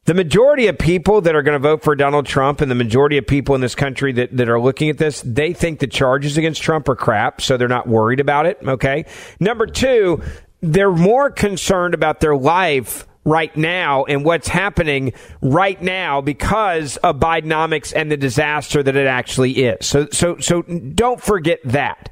the 0.05 0.13
majority 0.15 0.67
of 0.67 0.79
people 0.79 1.21
that 1.21 1.35
are 1.35 1.43
going 1.43 1.53
to 1.53 1.59
vote 1.59 1.83
for 1.83 1.95
Donald 1.95 2.25
Trump 2.25 2.61
and 2.61 2.71
the 2.71 2.75
majority 2.75 3.17
of 3.17 3.27
people 3.27 3.53
in 3.53 3.61
this 3.61 3.75
country 3.75 4.11
that, 4.13 4.35
that 4.35 4.49
are 4.49 4.59
looking 4.59 4.89
at 4.89 4.97
this, 4.97 5.21
they 5.21 5.53
think 5.53 5.79
the 5.79 5.87
charges 5.87 6.37
against 6.37 6.61
Trump 6.63 6.89
are 6.89 6.95
crap, 6.95 7.41
so 7.41 7.57
they're 7.57 7.67
not 7.67 7.87
worried 7.87 8.19
about 8.19 8.47
it. 8.47 8.57
Okay. 8.65 9.05
Number 9.39 9.67
two, 9.67 10.21
they're 10.61 10.91
more 10.91 11.29
concerned 11.29 11.93
about 11.93 12.19
their 12.19 12.35
life 12.35 13.05
right 13.23 13.55
now 13.55 14.03
and 14.05 14.25
what's 14.25 14.47
happening 14.47 15.13
right 15.41 15.81
now 15.81 16.21
because 16.21 16.97
of 16.97 17.17
Bidenomics 17.17 17.93
and 17.95 18.11
the 18.11 18.17
disaster 18.17 18.81
that 18.81 18.95
it 18.95 19.07
actually 19.07 19.51
is. 19.63 19.85
So, 19.85 20.07
so, 20.11 20.37
so 20.39 20.61
don't 20.63 21.21
forget 21.21 21.59
that. 21.65 22.09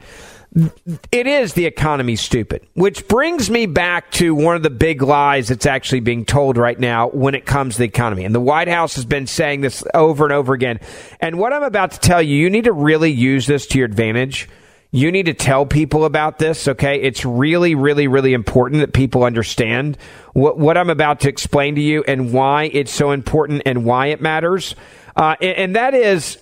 It 1.11 1.27
is 1.27 1.53
the 1.53 1.67
economy 1.67 2.15
stupid, 2.15 2.65
which 2.73 3.07
brings 3.07 3.51
me 3.51 3.67
back 3.67 4.09
to 4.13 4.33
one 4.33 4.55
of 4.55 4.63
the 4.63 4.71
big 4.71 5.03
lies 5.03 5.49
that's 5.49 5.67
actually 5.67 5.99
being 5.99 6.25
told 6.25 6.57
right 6.57 6.79
now 6.79 7.09
when 7.09 7.35
it 7.35 7.45
comes 7.45 7.75
to 7.75 7.79
the 7.79 7.85
economy. 7.85 8.25
And 8.25 8.33
the 8.33 8.39
White 8.39 8.67
House 8.67 8.95
has 8.95 9.05
been 9.05 9.27
saying 9.27 9.61
this 9.61 9.83
over 9.93 10.23
and 10.23 10.33
over 10.33 10.53
again. 10.53 10.79
And 11.19 11.37
what 11.37 11.53
I'm 11.53 11.61
about 11.61 11.91
to 11.91 11.99
tell 11.99 12.21
you, 12.21 12.35
you 12.35 12.49
need 12.49 12.63
to 12.63 12.73
really 12.73 13.11
use 13.11 13.45
this 13.45 13.67
to 13.67 13.77
your 13.77 13.85
advantage 13.85 14.49
You 14.91 15.11
need 15.11 15.27
to 15.27 15.35
tell 15.35 15.67
people 15.67 16.03
about 16.03 16.39
this, 16.39 16.67
okay? 16.67 16.99
It's 16.99 17.23
really, 17.23 17.75
really, 17.75 18.07
really 18.07 18.33
important 18.33 18.81
that 18.81 18.91
people 18.91 19.23
understand 19.23 19.97
what, 20.33 20.57
what 20.57 20.77
I'm 20.77 20.89
about 20.89 21.19
to 21.21 21.29
explain 21.29 21.75
to 21.75 21.81
you 21.81 22.03
and 22.07 22.33
why 22.33 22.65
it's 22.73 22.91
so 22.91 23.11
important 23.11 23.63
and 23.67 23.85
why 23.85 24.07
it 24.07 24.19
matters. 24.19 24.75
Uh, 25.15 25.35
and, 25.41 25.57
and 25.57 25.75
that 25.75 25.93
is 25.93 26.39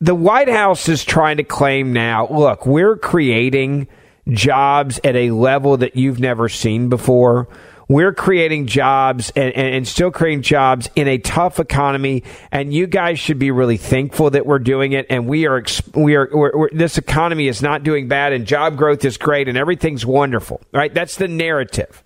the 0.00 0.14
White 0.14 0.48
House 0.48 0.88
is 0.88 1.04
trying 1.04 1.36
to 1.36 1.44
claim 1.44 1.92
now 1.92 2.26
look, 2.28 2.64
we're 2.66 2.96
creating 2.96 3.86
jobs 4.28 4.98
at 5.04 5.14
a 5.14 5.30
level 5.30 5.76
that 5.76 5.94
you've 5.94 6.20
never 6.20 6.48
seen 6.48 6.88
before. 6.88 7.48
We're 7.92 8.14
creating 8.14 8.68
jobs 8.68 9.30
and, 9.36 9.52
and, 9.52 9.74
and, 9.74 9.86
still 9.86 10.10
creating 10.10 10.40
jobs 10.40 10.88
in 10.96 11.08
a 11.08 11.18
tough 11.18 11.60
economy, 11.60 12.22
and 12.50 12.72
you 12.72 12.86
guys 12.86 13.18
should 13.18 13.38
be 13.38 13.50
really 13.50 13.76
thankful 13.76 14.30
that 14.30 14.46
we're 14.46 14.60
doing 14.60 14.92
it. 14.92 15.04
And 15.10 15.26
we 15.26 15.46
are, 15.46 15.62
we 15.92 16.16
are, 16.16 16.26
we're, 16.32 16.56
we're, 16.56 16.70
this 16.72 16.96
economy 16.96 17.48
is 17.48 17.60
not 17.60 17.82
doing 17.82 18.08
bad, 18.08 18.32
and 18.32 18.46
job 18.46 18.78
growth 18.78 19.04
is 19.04 19.18
great, 19.18 19.46
and 19.46 19.58
everything's 19.58 20.06
wonderful. 20.06 20.62
Right? 20.72 20.94
That's 20.94 21.16
the 21.16 21.28
narrative. 21.28 22.02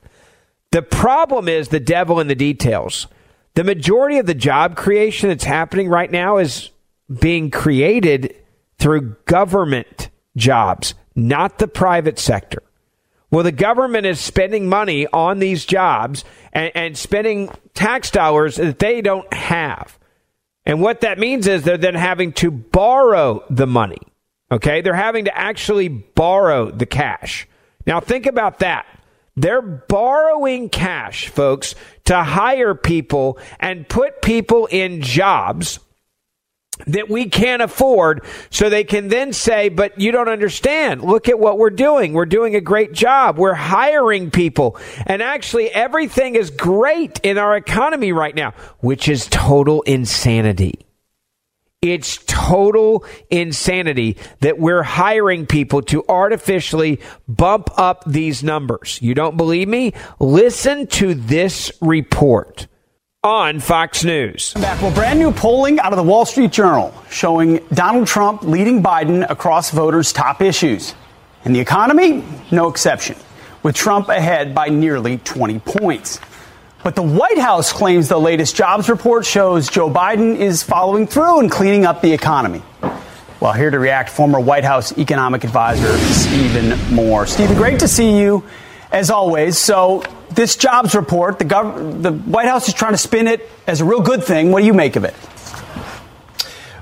The 0.73 0.83
problem 0.83 1.47
is 1.47 1.69
the 1.69 1.79
devil 1.79 2.19
in 2.19 2.27
the 2.27 2.35
details. 2.35 3.07
The 3.55 3.63
majority 3.63 4.19
of 4.19 4.27
the 4.27 4.35
job 4.35 4.75
creation 4.75 5.29
that's 5.29 5.45
happening 5.45 5.89
right 5.89 6.11
now 6.11 6.39
is 6.39 6.71
being 7.21 7.49
created 7.49 8.35
through 8.81 9.15
government 9.27 10.11
jobs, 10.37 10.95
not 11.15 11.59
the 11.59 11.69
private 11.69 12.19
sector. 12.19 12.65
Well, 13.31 13.43
the 13.43 13.53
government 13.53 14.07
is 14.07 14.21
spending 14.21 14.69
money 14.69 15.07
on 15.09 15.41
these 15.41 15.65
jobs 15.65 16.25
and, 16.53 16.71
and, 16.75 16.97
spending 16.97 17.51
tax 17.75 18.11
dollars 18.11 18.57
that 18.57 18.79
they 18.79 19.01
don't 19.01 19.33
have. 19.35 19.99
And 20.65 20.81
what 20.81 21.01
that 21.01 21.19
means 21.19 21.47
is 21.47 21.63
they're 21.63 21.77
then 21.77 21.95
having 21.95 22.33
to 22.35 22.51
borrow 22.51 23.45
the 23.51 23.67
money. 23.67 24.01
Okay? 24.51 24.81
They're 24.81 24.95
having 24.95 25.25
to 25.25 25.37
actually 25.37 25.89
borrow 25.89 26.71
the 26.71 26.87
cash. 26.87 27.49
Now, 27.85 28.01
think 28.01 28.27
about 28.27 28.61
that. 28.61 28.87
They're 29.37 29.63
borrowing 29.63 30.71
cash, 30.71 31.29
folks, 31.29 31.75
to 32.07 32.23
hire 32.23 32.75
people 32.75 33.39
and 33.61 33.89
put 33.89 34.23
people 34.23 34.67
in 34.67 35.03
jobs 35.03 35.79
that 36.87 37.09
we 37.09 37.29
can't 37.29 37.63
afford 37.63 38.25
so 38.51 38.69
they 38.69 38.85
can 38.85 39.09
then 39.09 39.33
say 39.33 39.69
but 39.69 39.99
you 40.01 40.13
don't 40.13 40.29
understand. 40.29 41.03
Look 41.03 41.29
at 41.29 41.39
what 41.39 41.59
we're 41.59 41.71
doing. 41.71 42.13
We're 42.13 42.27
doing 42.27 42.55
a 42.55 42.61
great 42.61 42.93
job. 42.93 43.39
We're 43.39 43.55
hiring 43.55 44.31
people. 44.31 44.79
And 45.07 45.23
actually 45.23 45.71
everything 45.71 46.35
is 46.35 46.51
great 46.51 47.19
in 47.23 47.39
our 47.39 47.57
economy 47.57 48.13
right 48.13 48.35
now 48.35 48.53
which 48.81 49.09
is 49.09 49.27
total 49.31 49.83
insanity. 49.83 50.87
It's 51.83 52.19
total 52.27 53.05
insanity 53.31 54.17
that 54.41 54.59
we're 54.59 54.83
hiring 54.83 55.47
people 55.47 55.83
to 55.83 56.05
artificially 56.09 57.01
bump 57.29 57.69
up 57.79 58.03
these 58.07 58.43
numbers. 58.43 58.99
You 59.03 59.15
don't 59.15 59.37
believe 59.37 59.69
me? 59.69 59.93
Listen 60.19 60.87
to 60.89 61.15
this 61.15 61.71
report 61.81 62.67
on 63.27 63.59
Fox 63.59 64.05
News. 64.05 64.55
Back. 64.55 64.81
Well, 64.81 64.95
brand 64.95 65.19
new 65.19 65.33
polling 65.33 65.81
out 65.81 65.93
of 65.93 65.97
the 65.97 66.03
Wall 66.05 66.25
Street 66.25 66.53
Journal 66.53 66.95
showing 67.11 67.57
Donald 67.75 68.07
Trump 68.07 68.43
leading 68.45 68.85
Biden 68.85 69.29
across 69.29 69.73
voters' 69.73 70.13
top 70.13 70.41
issues. 70.41 70.95
And 71.45 71.55
the 71.55 71.59
economy, 71.59 72.23
no 72.53 72.69
exception, 72.69 73.17
with 73.65 73.75
Trump 73.75 74.09
ahead 74.09 74.55
by 74.55 74.69
nearly 74.69 75.19
20 75.19 75.59
points. 75.59 76.21
But 76.85 76.95
the 76.95 77.03
White 77.03 77.39
House 77.39 77.73
claims 77.73 78.09
the 78.09 78.19
latest 78.19 78.55
jobs 78.55 78.89
report 78.89 79.27
shows 79.27 79.69
Joe 79.69 79.91
Biden 79.91 80.37
is 80.37 80.63
following 80.63 81.09
through 81.09 81.41
and 81.41 81.51
cleaning 81.51 81.85
up 81.85 82.03
the 82.03 82.13
economy. 82.13 82.63
Well, 83.41 83.53
here 83.53 83.71
to 83.71 83.79
react, 83.81 84.09
former 84.09 84.39
White 84.39 84.65
House 84.65 84.97
economic 84.97 85.43
advisor 85.43 85.99
Stephen 85.99 86.79
Moore. 86.95 87.27
Stephen, 87.27 87.57
great 87.57 87.81
to 87.81 87.89
see 87.89 88.19
you 88.19 88.45
as 88.97 89.11
always. 89.11 89.59
So, 89.59 90.03
this 90.31 90.57
jobs 90.57 90.95
report, 90.95 91.39
the, 91.39 91.45
gov- 91.45 92.03
the 92.03 92.13
White 92.13 92.49
House 92.49 92.67
is 92.67 92.75
trying 92.75 92.93
to 92.93 92.99
spin 92.99 93.27
it 93.29 93.49
as 93.67 93.81
a 93.83 93.85
real 93.85 94.01
good 94.01 94.25
thing. 94.25 94.51
What 94.51 94.61
do 94.61 94.67
you 94.67 94.73
make 94.75 94.97
of 94.97 95.05
it? 95.05 95.15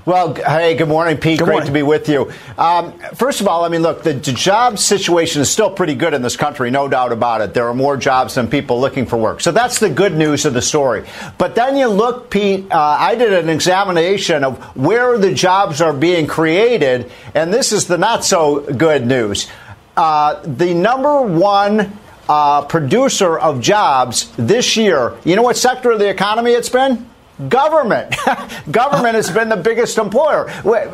Well, 0.07 0.35
hey, 0.35 0.77
good 0.77 0.89
morning, 0.89 1.17
Pete. 1.17 1.39
Good 1.39 1.47
Great 1.47 1.55
morning. 1.55 1.67
to 1.69 1.73
be 1.73 1.83
with 1.83 2.09
you. 2.09 2.31
Um, 2.59 2.93
first 3.15 3.41
of 3.41 3.49
all, 3.49 3.65
I 3.65 3.69
mean, 3.69 3.83
look, 3.83 4.03
the, 4.03 4.13
the 4.13 4.33
job 4.33 4.79
situation 4.79 5.41
is 5.41 5.51
still 5.51 5.71
pretty 5.71 5.95
good 5.95 6.15
in 6.15 6.23
this 6.23 6.37
country, 6.37 6.71
no 6.71 6.89
doubt 6.89 7.11
about 7.11 7.41
it. 7.41 7.55
There 7.55 7.67
are 7.67 7.75
more 7.75 7.97
jobs 7.97 8.35
than 8.35 8.47
people 8.49 8.79
looking 8.81 9.07
for 9.07 9.17
work. 9.17 9.41
So 9.41 9.51
that's 9.51 9.81
the 9.81 9.89
good 9.89 10.15
news 10.15 10.45
of 10.45 10.53
the 10.53 10.63
story. 10.63 11.05
But 11.39 11.55
then 11.55 11.77
you 11.77 11.89
look, 11.89 12.31
Pete, 12.31 12.71
uh, 12.71 12.79
I 12.79 13.15
did 13.15 13.33
an 13.33 13.49
examination 13.49 14.45
of 14.45 14.63
where 14.77 15.19
the 15.19 15.33
jobs 15.33 15.81
are 15.81 15.95
being 15.95 16.27
created, 16.27 17.11
and 17.35 17.53
this 17.53 17.73
is 17.73 17.87
the 17.87 17.99
not 17.99 18.25
so 18.25 18.61
good 18.61 19.07
news. 19.07 19.49
Uh, 19.97 20.43
the 20.45 20.75
number 20.75 21.23
one 21.23 21.99
uh, 22.29 22.63
producer 22.63 23.39
of 23.39 23.61
jobs 23.61 24.33
this 24.37 24.77
year, 24.77 25.15
you 25.25 25.37
know 25.37 25.43
what 25.43 25.57
sector 25.57 25.91
of 25.93 25.99
the 25.99 26.09
economy 26.09 26.53
it's 26.53 26.69
been? 26.69 27.09
Government. 27.49 28.15
government 28.71 29.17
has 29.17 29.29
been 29.29 29.49
the 29.49 29.57
biggest 29.57 29.99
employer. 29.99 30.47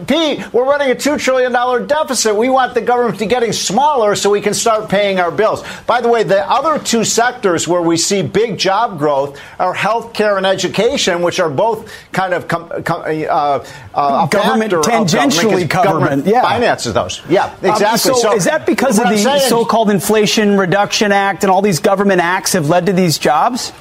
Pete, 0.07 0.53
we're 0.55 0.65
running 0.65 0.91
a 0.91 0.95
$2 0.95 1.19
trillion 1.21 1.53
deficit. 1.87 2.35
We 2.35 2.49
want 2.49 2.73
the 2.73 2.81
government 2.81 3.19
to 3.19 3.27
getting 3.27 3.53
smaller 3.53 4.15
so 4.15 4.31
we 4.31 4.41
can 4.41 4.55
start 4.55 4.89
paying 4.89 5.21
our 5.21 5.31
bills. 5.31 5.63
By 5.87 6.01
the 6.01 6.09
way, 6.09 6.23
the 6.23 6.49
other 6.51 6.83
two 6.83 7.05
sectors 7.05 7.69
where 7.69 7.83
we 7.83 7.99
see 7.99 8.23
big 8.23 8.57
job 8.57 8.99
growth 8.99 9.39
are 9.59 9.75
healthcare 9.75 10.39
and 10.39 10.47
education, 10.47 11.21
which 11.21 11.41
are 11.41 11.51
both 11.51 11.93
kind 12.13 12.33
of 12.33 12.49
com- 12.49 12.85
com- 12.85 13.03
uh, 13.03 13.65
uh, 13.95 14.27
government 14.29 14.73
tangentially 14.73 15.69
government, 15.69 15.71
government, 15.71 16.27
yeah. 16.27 16.41
finances 16.43 16.95
those. 16.95 17.21
Yeah, 17.29 17.55
exactly. 17.57 17.87
Um, 17.87 17.99
so, 17.99 18.15
so, 18.15 18.35
is 18.35 18.45
that 18.45 18.65
because 18.65 18.99
of 18.99 19.09
the 19.09 19.19
saying- 19.19 19.49
so-called 19.49 19.91
Inflation 19.91 20.57
Reduction 20.57 21.13
Act 21.13 21.45
and 21.45 21.51
all 21.51 21.61
these 21.61 21.81
government 21.81 22.23
acts 22.23 22.55
have 22.55 22.69
led 22.69 22.87
to 22.87 22.95
these 22.95 23.19
jobs? 23.19 23.73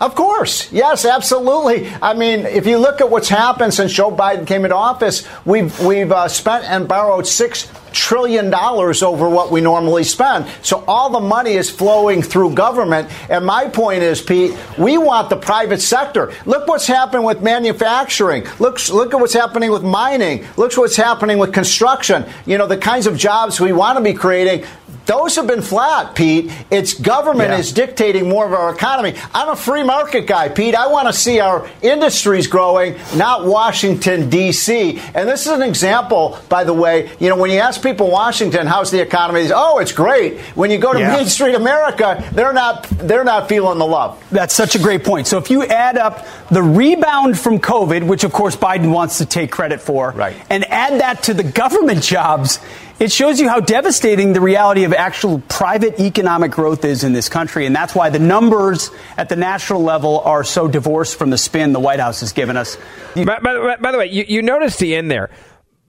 Of 0.00 0.14
course. 0.14 0.72
Yes, 0.72 1.04
absolutely. 1.04 1.90
I 2.00 2.14
mean, 2.14 2.46
if 2.46 2.66
you 2.66 2.78
look 2.78 3.00
at 3.00 3.10
what's 3.10 3.28
happened 3.28 3.74
since 3.74 3.92
Joe 3.92 4.12
Biden 4.12 4.46
came 4.46 4.64
into 4.64 4.76
office, 4.76 5.26
we've, 5.44 5.78
we've 5.80 6.12
uh, 6.12 6.28
spent 6.28 6.64
and 6.64 6.86
borrowed 6.86 7.24
$6 7.24 7.87
trillion 7.92 8.50
dollars 8.50 9.02
over 9.02 9.28
what 9.28 9.50
we 9.50 9.60
normally 9.60 10.04
spend. 10.04 10.46
So 10.62 10.84
all 10.86 11.10
the 11.10 11.20
money 11.20 11.52
is 11.52 11.70
flowing 11.70 12.22
through 12.22 12.54
government. 12.54 13.10
And 13.30 13.44
my 13.44 13.68
point 13.68 14.02
is, 14.02 14.22
Pete, 14.22 14.56
we 14.78 14.96
want 14.98 15.30
the 15.30 15.36
private 15.36 15.80
sector. 15.80 16.32
Look 16.46 16.66
what's 16.68 16.86
happened 16.86 17.24
with 17.24 17.42
manufacturing. 17.42 18.46
Look, 18.58 18.88
look 18.88 19.12
at 19.14 19.20
what's 19.20 19.34
happening 19.34 19.70
with 19.70 19.82
mining. 19.82 20.46
Look 20.56 20.76
what's 20.76 20.96
happening 20.96 21.38
with 21.38 21.52
construction. 21.52 22.24
You 22.46 22.58
know, 22.58 22.66
the 22.66 22.76
kinds 22.78 23.06
of 23.06 23.16
jobs 23.16 23.60
we 23.60 23.72
want 23.72 23.98
to 23.98 24.04
be 24.04 24.12
creating. 24.14 24.64
Those 25.06 25.36
have 25.36 25.46
been 25.46 25.62
flat, 25.62 26.14
Pete. 26.14 26.52
It's 26.70 26.92
government 26.92 27.50
Yeah. 27.52 27.58
is 27.58 27.72
dictating 27.72 28.28
more 28.28 28.44
of 28.44 28.52
our 28.52 28.70
economy. 28.74 29.14
I'm 29.32 29.48
a 29.48 29.56
free 29.56 29.82
market 29.82 30.26
guy, 30.26 30.50
Pete. 30.50 30.74
I 30.74 30.88
want 30.88 31.06
to 31.08 31.14
see 31.14 31.40
our 31.40 31.66
industries 31.80 32.46
growing, 32.46 32.94
not 33.16 33.46
Washington, 33.46 34.28
D.C. 34.28 35.00
And 35.14 35.26
this 35.26 35.46
is 35.46 35.52
an 35.52 35.62
example, 35.62 36.36
by 36.50 36.64
the 36.64 36.74
way. 36.74 37.08
You 37.20 37.30
know, 37.30 37.36
when 37.36 37.50
you 37.50 37.58
ask 37.58 37.82
people 37.82 37.87
in 37.88 38.06
Washington, 38.10 38.66
how's 38.66 38.90
the 38.90 39.00
economy? 39.00 39.48
Oh, 39.54 39.78
it's 39.78 39.92
great. 39.92 40.38
When 40.54 40.70
you 40.70 40.78
go 40.78 40.92
to 40.92 40.98
Yeah. 40.98 41.16
Main 41.16 41.26
Street 41.26 41.54
America, 41.54 42.22
they're 42.32 42.52
not, 42.52 42.84
they're 42.90 43.24
not 43.24 43.48
feeling 43.48 43.78
the 43.78 43.86
love. 43.86 44.22
That's 44.30 44.54
such 44.54 44.74
a 44.74 44.78
great 44.78 45.04
point. 45.04 45.26
So 45.26 45.38
if 45.38 45.50
you 45.50 45.64
add 45.64 45.96
up 45.96 46.26
the 46.50 46.62
rebound 46.62 47.38
from 47.38 47.58
COVID, 47.58 48.06
which 48.06 48.24
of 48.24 48.32
course 48.32 48.56
Biden 48.56 48.92
wants 48.92 49.18
to 49.18 49.26
take 49.26 49.50
credit 49.50 49.80
for, 49.80 50.10
Right. 50.12 50.36
and 50.50 50.64
add 50.70 51.00
that 51.00 51.22
to 51.24 51.34
the 51.34 51.42
government 51.44 52.02
jobs, 52.02 52.58
it 53.00 53.12
shows 53.12 53.38
you 53.40 53.48
how 53.48 53.60
devastating 53.60 54.32
the 54.32 54.40
reality 54.40 54.82
of 54.84 54.92
actual 54.92 55.40
private 55.48 56.00
economic 56.00 56.50
growth 56.50 56.84
is 56.84 57.04
in 57.04 57.12
this 57.12 57.28
country. 57.28 57.64
And 57.64 57.74
that's 57.74 57.94
why 57.94 58.10
the 58.10 58.18
numbers 58.18 58.90
at 59.16 59.28
the 59.28 59.36
national 59.36 59.82
level 59.84 60.20
are 60.20 60.42
so 60.42 60.66
divorced 60.66 61.16
from 61.16 61.30
the 61.30 61.38
spin 61.38 61.72
the 61.72 61.78
White 61.80 62.00
House 62.00 62.20
has 62.20 62.32
given 62.32 62.56
us. 62.56 62.76
By, 63.14 63.38
by, 63.38 63.76
by 63.80 63.92
the 63.92 63.98
way, 63.98 64.06
you, 64.06 64.24
you 64.26 64.42
notice 64.42 64.76
the 64.78 64.96
end 64.96 65.10
there. 65.12 65.30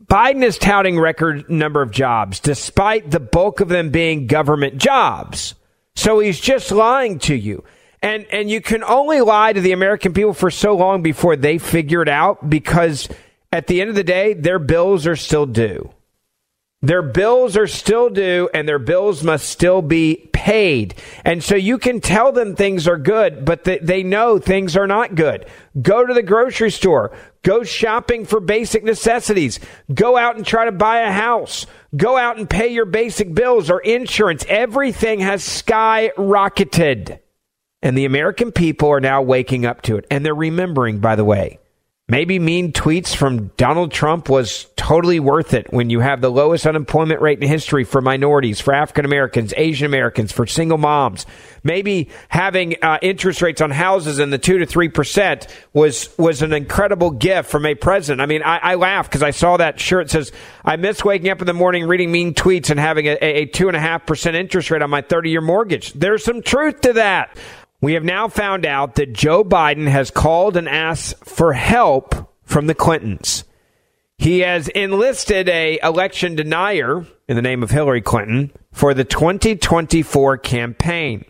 Biden 0.09 0.43
is 0.43 0.57
touting 0.57 0.99
record 0.99 1.49
number 1.51 1.83
of 1.83 1.91
jobs, 1.91 2.39
despite 2.39 3.11
the 3.11 3.19
bulk 3.19 3.61
of 3.61 3.69
them 3.69 3.91
being 3.91 4.25
government 4.25 4.77
jobs. 4.77 5.53
So 5.95 6.19
he's 6.19 6.39
just 6.39 6.71
lying 6.71 7.19
to 7.19 7.35
you. 7.35 7.63
And 8.01 8.25
and 8.31 8.49
you 8.49 8.59
can 8.59 8.83
only 8.83 9.21
lie 9.21 9.53
to 9.53 9.61
the 9.61 9.73
American 9.73 10.13
people 10.13 10.33
for 10.33 10.49
so 10.49 10.75
long 10.75 11.03
before 11.03 11.35
they 11.35 11.57
figure 11.59 12.01
it 12.01 12.09
out 12.09 12.49
because 12.49 13.07
at 13.51 13.67
the 13.67 13.81
end 13.81 13.89
of 13.89 13.95
the 13.95 14.03
day, 14.03 14.33
their 14.33 14.57
bills 14.57 15.05
are 15.05 15.15
still 15.15 15.45
due. 15.45 15.91
Their 16.81 17.01
bills 17.01 17.57
are 17.57 17.67
still 17.67 18.09
due 18.09 18.49
and 18.53 18.67
their 18.67 18.79
bills 18.79 19.21
must 19.21 19.49
still 19.49 19.81
be 19.81 20.29
paid. 20.31 20.95
And 21.25 21.43
so 21.43 21.55
you 21.55 21.77
can 21.77 21.99
tell 21.99 22.31
them 22.31 22.55
things 22.55 22.87
are 22.87 22.97
good, 22.97 23.43
but 23.43 23.65
they, 23.65 23.79
they 23.79 24.01
know 24.01 24.39
things 24.39 24.77
are 24.77 24.87
not 24.87 25.15
good. 25.15 25.45
Go 25.81 26.05
to 26.05 26.13
the 26.13 26.23
grocery 26.23 26.71
store. 26.71 27.11
Go 27.43 27.63
shopping 27.63 28.25
for 28.25 28.39
basic 28.39 28.85
necessities. 28.85 29.59
Go 29.93 30.15
out 30.15 30.37
and 30.37 30.45
try 30.45 30.65
to 30.65 30.71
buy 30.71 31.01
a 31.01 31.11
house. 31.11 31.65
Go 31.97 32.17
out 32.17 32.37
and 32.37 32.49
pay 32.49 32.69
your 32.69 32.85
basic 32.85 33.33
bills 33.33 33.69
or 33.69 33.81
insurance. 33.81 34.45
Everything 34.47 35.19
has 35.19 35.43
skyrocketed. 35.43 37.19
And 37.81 37.97
the 37.97 38.05
American 38.05 38.53
people 38.53 38.89
are 38.89 39.01
now 39.01 39.21
waking 39.21 39.65
up 39.65 39.81
to 39.83 39.97
it. 39.97 40.05
And 40.09 40.25
they're 40.25 40.33
remembering, 40.33 40.99
by 40.99 41.17
the 41.17 41.25
way, 41.25 41.59
Maybe 42.11 42.39
mean 42.39 42.73
tweets 42.73 43.15
from 43.15 43.49
Donald 43.55 43.91
Trump 43.91 44.29
was 44.29 44.65
totally 44.75 45.19
worth 45.19 45.53
it 45.53 45.71
when 45.71 45.91
you 45.91 45.99
have 45.99 46.21
the 46.21 46.31
lowest 46.31 46.65
unemployment 46.65 47.21
rate 47.21 47.39
in 47.39 47.47
history 47.47 47.83
for 47.83 48.01
minorities, 48.01 48.59
for 48.59 48.73
African 48.73 49.05
Americans, 49.05 49.53
Asian 49.55 49.85
Americans, 49.85 50.31
for 50.31 50.47
single 50.47 50.79
moms. 50.79 51.27
Maybe 51.63 52.09
having 52.27 52.77
uh, 52.81 52.97
interest 53.03 53.43
rates 53.43 53.61
on 53.61 53.69
houses 53.69 54.17
in 54.17 54.31
the 54.31 54.39
two 54.39 54.57
to 54.57 54.65
three 54.65 54.89
percent 54.89 55.45
was 55.71 56.09
was 56.17 56.41
an 56.41 56.51
incredible 56.51 57.11
gift 57.11 57.51
from 57.51 57.67
a 57.67 57.75
president. 57.75 58.21
I 58.21 58.25
mean, 58.25 58.41
I, 58.41 58.57
I 58.57 58.75
laugh 58.75 59.07
because 59.07 59.21
I 59.21 59.29
saw 59.29 59.57
that 59.57 59.79
shirt 59.79 60.09
says, 60.09 60.31
"I 60.65 60.77
miss 60.77 61.05
waking 61.05 61.29
up 61.29 61.41
in 61.41 61.47
the 61.47 61.53
morning 61.53 61.87
reading 61.87 62.11
mean 62.11 62.33
tweets 62.33 62.71
and 62.71 62.79
having 62.79 63.05
a, 63.05 63.45
two 63.45 63.67
and 63.67 63.77
a 63.77 63.79
half 63.79 64.07
percent 64.07 64.35
interest 64.35 64.71
rate 64.71 64.81
on 64.81 64.89
my 64.89 65.01
thirty 65.01 65.29
year 65.29 65.41
mortgage." 65.41 65.93
There's 65.93 66.23
some 66.23 66.41
truth 66.41 66.81
to 66.81 66.93
that. 66.93 67.37
We 67.81 67.93
have 67.93 68.03
now 68.03 68.27
found 68.27 68.65
out 68.65 68.95
that 68.95 69.13
Joe 69.13 69.43
Biden 69.43 69.87
has 69.87 70.11
called 70.11 70.57
and 70.57 70.67
asked 70.67 71.23
for 71.23 71.53
help 71.53 72.35
from 72.43 72.67
the 72.67 72.75
Clintons. 72.75 73.45
He 74.17 74.39
has 74.39 74.67
enlisted 74.67 75.47
a 75.47 75.79
election 75.81 76.35
denier 76.35 77.05
in 77.29 77.37
the 77.37 77.41
name 77.41 77.63
of 77.63 77.71
Hillary 77.71 78.01
Clinton 78.01 78.51
for 78.73 78.93
the 78.93 79.05
2024 79.05 80.37
campaign. 80.39 81.23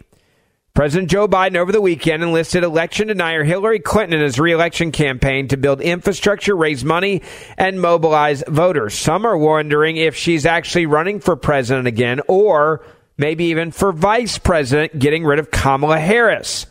President 0.73 1.11
Joe 1.11 1.27
Biden 1.27 1.57
over 1.57 1.71
the 1.71 1.81
weekend 1.81 2.23
enlisted 2.23 2.63
election 2.63 3.09
denier 3.09 3.43
Hillary 3.43 3.79
Clinton 3.79 4.17
in 4.17 4.23
his 4.23 4.39
reelection 4.39 4.91
campaign 4.91 5.47
to 5.49 5.57
build 5.57 5.81
infrastructure, 5.81 6.55
raise 6.55 6.83
money, 6.83 7.21
and 7.57 7.79
mobilize 7.79 8.43
voters. 8.47 8.95
Some 8.95 9.25
are 9.25 9.37
wondering 9.37 9.97
if 9.97 10.15
she's 10.15 10.47
actually 10.47 10.87
running 10.87 11.19
for 11.19 11.35
president 11.35 11.85
again 11.85 12.21
or 12.27 12.83
maybe 13.19 13.45
even 13.45 13.69
for 13.69 13.91
vice 13.91 14.39
president, 14.39 14.97
getting 14.97 15.25
rid 15.25 15.37
of 15.37 15.51
Kamala 15.51 15.99
Harris. 15.99 16.65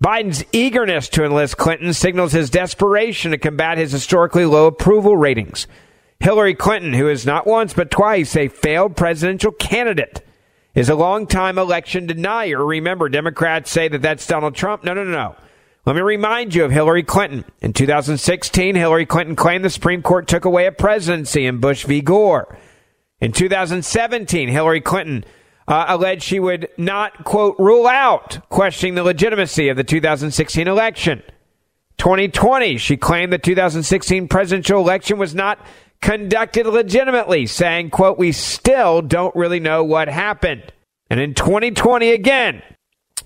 Biden's 0.00 0.44
eagerness 0.52 1.08
to 1.08 1.24
enlist 1.24 1.56
Clinton 1.56 1.92
signals 1.92 2.30
his 2.30 2.50
desperation 2.50 3.32
to 3.32 3.38
combat 3.38 3.78
his 3.78 3.90
historically 3.90 4.44
low 4.44 4.66
approval 4.66 5.16
ratings. 5.16 5.66
Hillary 6.20 6.54
Clinton, 6.54 6.92
who 6.92 7.08
is 7.08 7.26
not 7.26 7.46
once 7.46 7.72
but 7.72 7.90
twice 7.90 8.36
a 8.36 8.48
failed 8.48 8.96
presidential 8.96 9.50
candidate, 9.50 10.24
is 10.74 10.88
a 10.88 10.94
longtime 10.94 11.58
election 11.58 12.06
denier. 12.06 12.64
Remember, 12.64 13.08
Democrats 13.08 13.70
say 13.70 13.88
that 13.88 14.02
that's 14.02 14.26
Donald 14.26 14.54
Trump. 14.54 14.84
No, 14.84 14.94
no, 14.94 15.02
no, 15.02 15.10
no. 15.10 15.36
Let 15.84 15.96
me 15.96 16.02
remind 16.02 16.54
you 16.54 16.64
of 16.64 16.70
Hillary 16.70 17.02
Clinton. 17.02 17.44
In 17.60 17.72
2016, 17.72 18.74
Hillary 18.74 19.06
Clinton 19.06 19.34
claimed 19.34 19.64
the 19.64 19.70
Supreme 19.70 20.02
Court 20.02 20.28
took 20.28 20.44
away 20.44 20.66
a 20.66 20.72
presidency 20.72 21.46
in 21.46 21.60
Bush 21.60 21.84
v. 21.84 22.02
Gore. 22.02 22.58
In 23.20 23.32
2017, 23.32 24.48
Hillary 24.48 24.80
Clinton 24.80 25.24
uh, 25.68 25.84
alleged 25.88 26.22
she 26.22 26.40
would 26.40 26.68
not, 26.78 27.24
quote, 27.24 27.54
rule 27.58 27.86
out 27.86 28.38
questioning 28.48 28.94
the 28.94 29.02
legitimacy 29.02 29.68
of 29.68 29.76
the 29.76 29.84
2016 29.84 30.66
election. 30.66 31.22
2020, 31.98 32.78
she 32.78 32.96
claimed 32.96 33.32
the 33.32 33.38
2016 33.38 34.28
presidential 34.28 34.80
election 34.80 35.18
was 35.18 35.34
not 35.34 35.58
conducted 36.00 36.66
legitimately, 36.66 37.46
saying, 37.46 37.90
quote, 37.90 38.18
we 38.18 38.32
still 38.32 39.02
don't 39.02 39.34
really 39.36 39.60
know 39.60 39.84
what 39.84 40.08
happened. 40.08 40.72
And 41.10 41.20
in 41.20 41.34
2020 41.34 42.10
again, 42.10 42.62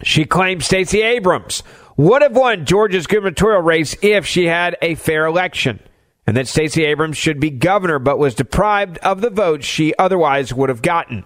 she 0.02 0.24
claimed 0.24 0.64
Stacey 0.64 1.02
Abrams 1.02 1.62
would 1.96 2.22
have 2.22 2.34
won 2.34 2.64
Georgia's 2.64 3.06
gubernatorial 3.06 3.62
race 3.62 3.94
if 4.02 4.26
she 4.26 4.46
had 4.46 4.76
a 4.82 4.94
fair 4.94 5.26
election, 5.26 5.78
and 6.26 6.36
that 6.36 6.48
Stacey 6.48 6.84
Abrams 6.84 7.18
should 7.18 7.38
be 7.38 7.50
governor 7.50 7.98
but 7.98 8.18
was 8.18 8.34
deprived 8.34 8.98
of 8.98 9.20
the 9.20 9.30
votes 9.30 9.66
she 9.66 9.94
otherwise 9.98 10.52
would 10.54 10.70
have 10.70 10.82
gotten. 10.82 11.24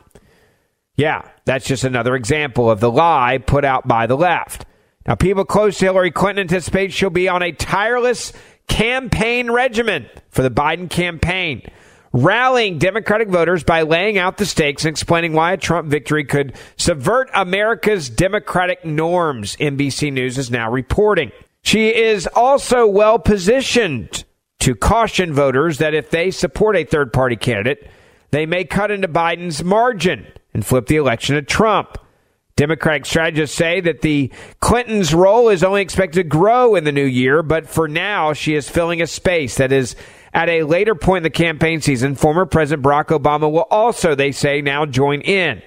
Yeah, 0.97 1.29
that's 1.45 1.67
just 1.67 1.85
another 1.85 2.17
example 2.17 2.71
of 2.71 2.81
the 2.81 2.91
lie 2.91 3.39
put 3.39 3.65
out 3.65 3.87
by 3.87 4.07
the 4.07 4.17
left. 4.17 4.65
Now, 5.07 5.15
people 5.15 5.45
close 5.45 5.79
to 5.79 5.85
Hillary 5.85 6.11
Clinton 6.11 6.43
anticipate 6.43 6.93
she'll 6.93 7.11
be 7.11 7.29
on 7.29 7.43
a 7.43 7.53
tireless 7.53 8.33
campaign 8.67 9.51
regimen 9.51 10.07
for 10.31 10.43
the 10.43 10.51
Biden 10.51 10.91
campaign, 10.91 11.63
rallying 12.13 12.79
Democratic 12.79 13.29
voters 13.29 13.63
by 13.63 13.83
laying 13.83 14.19
out 14.19 14.39
the 14.39 14.47
stakes 14.47 14.85
and 14.85 14.91
explaining 14.91 15.33
why 15.33 15.53
a 15.53 15.57
Trump 15.57 15.89
victory 15.89 16.25
could 16.25 16.57
subvert 16.77 17.31
America's 17.35 18.09
democratic 18.11 18.85
norms, 18.85 19.55
NBC 19.57 20.13
News 20.13 20.39
is 20.39 20.51
now 20.51 20.71
reporting. 20.71 21.31
She 21.63 21.95
is 21.95 22.27
also 22.35 22.87
well 22.87 23.19
positioned 23.19 24.25
to 24.61 24.75
caution 24.75 25.33
voters 25.33 25.79
that 25.79 25.95
if 25.95 26.11
they 26.11 26.31
support 26.31 26.77
a 26.77 26.85
third 26.85 27.13
party 27.13 27.37
candidate, 27.37 27.89
they 28.31 28.47
may 28.47 28.65
cut 28.65 28.91
into 28.91 29.09
Biden's 29.09 29.63
margin 29.63 30.27
and 30.57 30.65
flip 30.65 30.87
the 30.87 30.97
election 30.97 31.35
to 31.35 31.43
Trump. 31.43 31.99
Democratic 32.57 33.05
strategists 33.05 33.55
say 33.55 33.79
that 33.83 34.01
the 34.01 34.33
Clintons' 34.61 35.13
role 35.13 35.51
is 35.51 35.63
only 35.63 35.83
expected 35.83 36.23
to 36.23 36.25
grow 36.27 36.75
in 36.75 36.85
the 36.85 36.93
new 36.93 37.05
year, 37.05 37.43
but 37.43 37.69
for 37.69 37.87
now, 37.87 38.33
she 38.33 38.55
is 38.55 38.67
filling 38.67 39.03
a 39.03 39.07
space 39.07 39.57
that 39.57 39.71
is 39.71 39.95
at 40.33 40.49
a 40.49 40.63
later 40.63 40.95
point 40.95 41.19
in 41.19 41.23
the 41.25 41.31
campaign 41.31 41.83
season. 41.83 42.15
Former 42.15 42.47
President 42.47 42.83
Barack 42.83 43.09
Obama 43.09 43.53
will 43.53 43.67
also, 43.71 44.15
they 44.15 44.33
say, 44.33 44.63
now 44.63 44.87
join 44.87 45.21
in. 45.21 45.61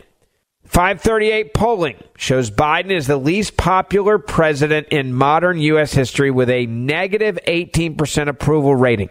538 0.65 1.53
polling 1.53 2.03
shows 2.17 2.49
Biden 2.49 2.89
is 2.89 3.05
the 3.05 3.17
least 3.17 3.57
popular 3.57 4.17
president 4.17 4.87
in 4.87 5.13
modern 5.13 5.59
U.S. 5.59 5.93
history 5.93 6.31
with 6.31 6.49
a 6.49 6.65
negative 6.65 7.37
18% 7.47 8.27
approval 8.27 8.73
rating. 8.73 9.09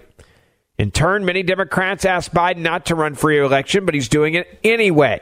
In 0.77 0.91
turn, 0.91 1.25
many 1.25 1.45
Democrats 1.45 2.05
asked 2.05 2.35
Biden 2.35 2.59
not 2.59 2.87
to 2.87 2.97
run 2.97 3.15
for 3.15 3.29
re-election, 3.29 3.85
but 3.85 3.95
he's 3.95 4.09
doing 4.09 4.35
it 4.35 4.59
anyway. 4.65 5.21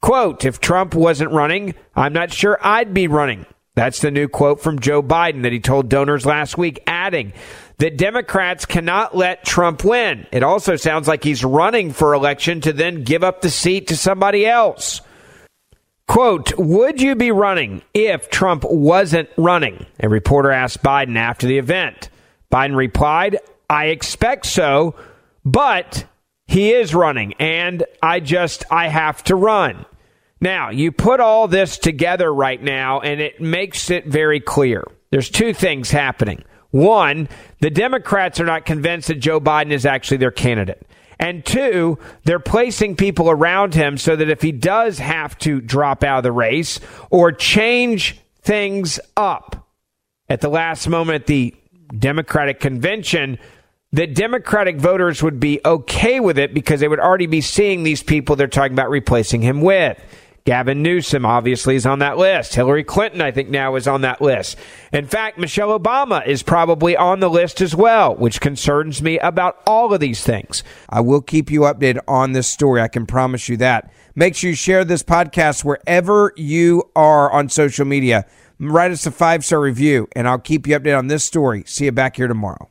Quote, 0.00 0.44
if 0.44 0.60
Trump 0.60 0.94
wasn't 0.94 1.32
running, 1.32 1.74
I'm 1.94 2.12
not 2.12 2.32
sure 2.32 2.58
I'd 2.60 2.94
be 2.94 3.08
running. 3.08 3.46
That's 3.74 4.00
the 4.00 4.10
new 4.10 4.28
quote 4.28 4.60
from 4.60 4.80
Joe 4.80 5.02
Biden 5.02 5.42
that 5.42 5.52
he 5.52 5.60
told 5.60 5.88
donors 5.88 6.26
last 6.26 6.58
week, 6.58 6.82
adding 6.86 7.32
that 7.78 7.96
Democrats 7.96 8.66
cannot 8.66 9.16
let 9.16 9.44
Trump 9.44 9.84
win. 9.84 10.26
It 10.32 10.42
also 10.42 10.74
sounds 10.76 11.06
like 11.06 11.22
he's 11.22 11.44
running 11.44 11.92
for 11.92 12.12
election 12.12 12.60
to 12.62 12.72
then 12.72 13.04
give 13.04 13.22
up 13.22 13.40
the 13.40 13.50
seat 13.50 13.88
to 13.88 13.96
somebody 13.96 14.46
else. 14.46 15.00
Quote, 16.08 16.58
would 16.58 17.00
you 17.00 17.14
be 17.14 17.30
running 17.30 17.82
if 17.94 18.30
Trump 18.30 18.64
wasn't 18.64 19.28
running? 19.36 19.86
A 20.00 20.08
reporter 20.08 20.50
asked 20.50 20.82
Biden 20.82 21.16
after 21.16 21.46
the 21.46 21.58
event. 21.58 22.08
Biden 22.50 22.74
replied, 22.74 23.36
I 23.70 23.86
expect 23.86 24.46
so, 24.46 24.96
but 25.44 26.06
he 26.48 26.72
is 26.72 26.94
running, 26.94 27.34
and 27.34 27.84
I 28.02 28.20
just, 28.20 28.64
I 28.70 28.88
have 28.88 29.22
to 29.24 29.36
run. 29.36 29.84
Now, 30.40 30.70
you 30.70 30.90
put 30.90 31.20
all 31.20 31.46
this 31.46 31.76
together 31.76 32.32
right 32.32 32.60
now, 32.60 33.00
and 33.00 33.20
it 33.20 33.38
makes 33.38 33.90
it 33.90 34.06
very 34.06 34.40
clear. 34.40 34.82
There's 35.10 35.28
two 35.28 35.52
things 35.52 35.90
happening. 35.90 36.42
One, 36.70 37.28
the 37.60 37.70
Democrats 37.70 38.40
are 38.40 38.46
not 38.46 38.64
convinced 38.64 39.08
that 39.08 39.16
Joe 39.16 39.40
Biden 39.40 39.72
is 39.72 39.84
actually 39.84 40.16
their 40.16 40.30
candidate. 40.30 40.86
And 41.18 41.44
two, 41.44 41.98
they're 42.24 42.38
placing 42.38 42.96
people 42.96 43.28
around 43.28 43.74
him 43.74 43.98
so 43.98 44.16
that 44.16 44.30
if 44.30 44.40
he 44.40 44.52
does 44.52 44.98
have 44.98 45.36
to 45.40 45.60
drop 45.60 46.02
out 46.02 46.18
of 46.18 46.22
the 46.22 46.32
race 46.32 46.80
or 47.10 47.30
change 47.30 48.20
things 48.40 48.98
up 49.18 49.68
at 50.30 50.40
the 50.40 50.48
last 50.48 50.88
moment 50.88 51.22
at 51.22 51.26
the 51.26 51.54
Democratic 51.98 52.60
convention, 52.60 53.38
that 53.92 54.14
Democratic 54.14 54.76
voters 54.76 55.22
would 55.22 55.40
be 55.40 55.60
okay 55.64 56.20
with 56.20 56.38
it 56.38 56.52
because 56.52 56.80
they 56.80 56.88
would 56.88 57.00
already 57.00 57.26
be 57.26 57.40
seeing 57.40 57.82
these 57.82 58.02
people 58.02 58.36
they're 58.36 58.46
talking 58.46 58.74
about 58.74 58.90
replacing 58.90 59.40
him 59.42 59.60
with. 59.60 59.98
Gavin 60.44 60.82
Newsom 60.82 61.26
obviously 61.26 61.76
is 61.76 61.84
on 61.84 61.98
that 61.98 62.16
list. 62.16 62.54
Hillary 62.54 62.82
Clinton, 62.82 63.20
I 63.20 63.30
think, 63.30 63.50
now 63.50 63.74
is 63.74 63.86
on 63.86 64.00
that 64.00 64.22
list. 64.22 64.56
In 64.94 65.06
fact, 65.06 65.36
Michelle 65.36 65.78
Obama 65.78 66.26
is 66.26 66.42
probably 66.42 66.96
on 66.96 67.20
the 67.20 67.28
list 67.28 67.60
as 67.60 67.74
well, 67.74 68.14
which 68.16 68.40
concerns 68.40 69.02
me 69.02 69.18
about 69.18 69.60
all 69.66 69.92
of 69.92 70.00
these 70.00 70.22
things. 70.22 70.62
I 70.88 71.02
will 71.02 71.20
keep 71.20 71.50
you 71.50 71.60
updated 71.62 72.00
on 72.08 72.32
this 72.32 72.48
story. 72.48 72.80
I 72.80 72.88
can 72.88 73.04
promise 73.04 73.50
you 73.50 73.58
that. 73.58 73.92
Make 74.14 74.36
sure 74.36 74.48
you 74.50 74.56
share 74.56 74.86
this 74.86 75.02
podcast 75.02 75.64
wherever 75.64 76.32
you 76.34 76.90
are 76.96 77.30
on 77.30 77.50
social 77.50 77.84
media. 77.84 78.24
Write 78.58 78.90
us 78.90 79.04
a 79.06 79.10
five 79.10 79.44
star 79.44 79.60
review, 79.60 80.08
and 80.16 80.26
I'll 80.26 80.38
keep 80.38 80.66
you 80.66 80.78
updated 80.78 80.98
on 80.98 81.06
this 81.08 81.24
story. 81.24 81.62
See 81.66 81.84
you 81.84 81.92
back 81.92 82.16
here 82.16 82.26
tomorrow. 82.26 82.70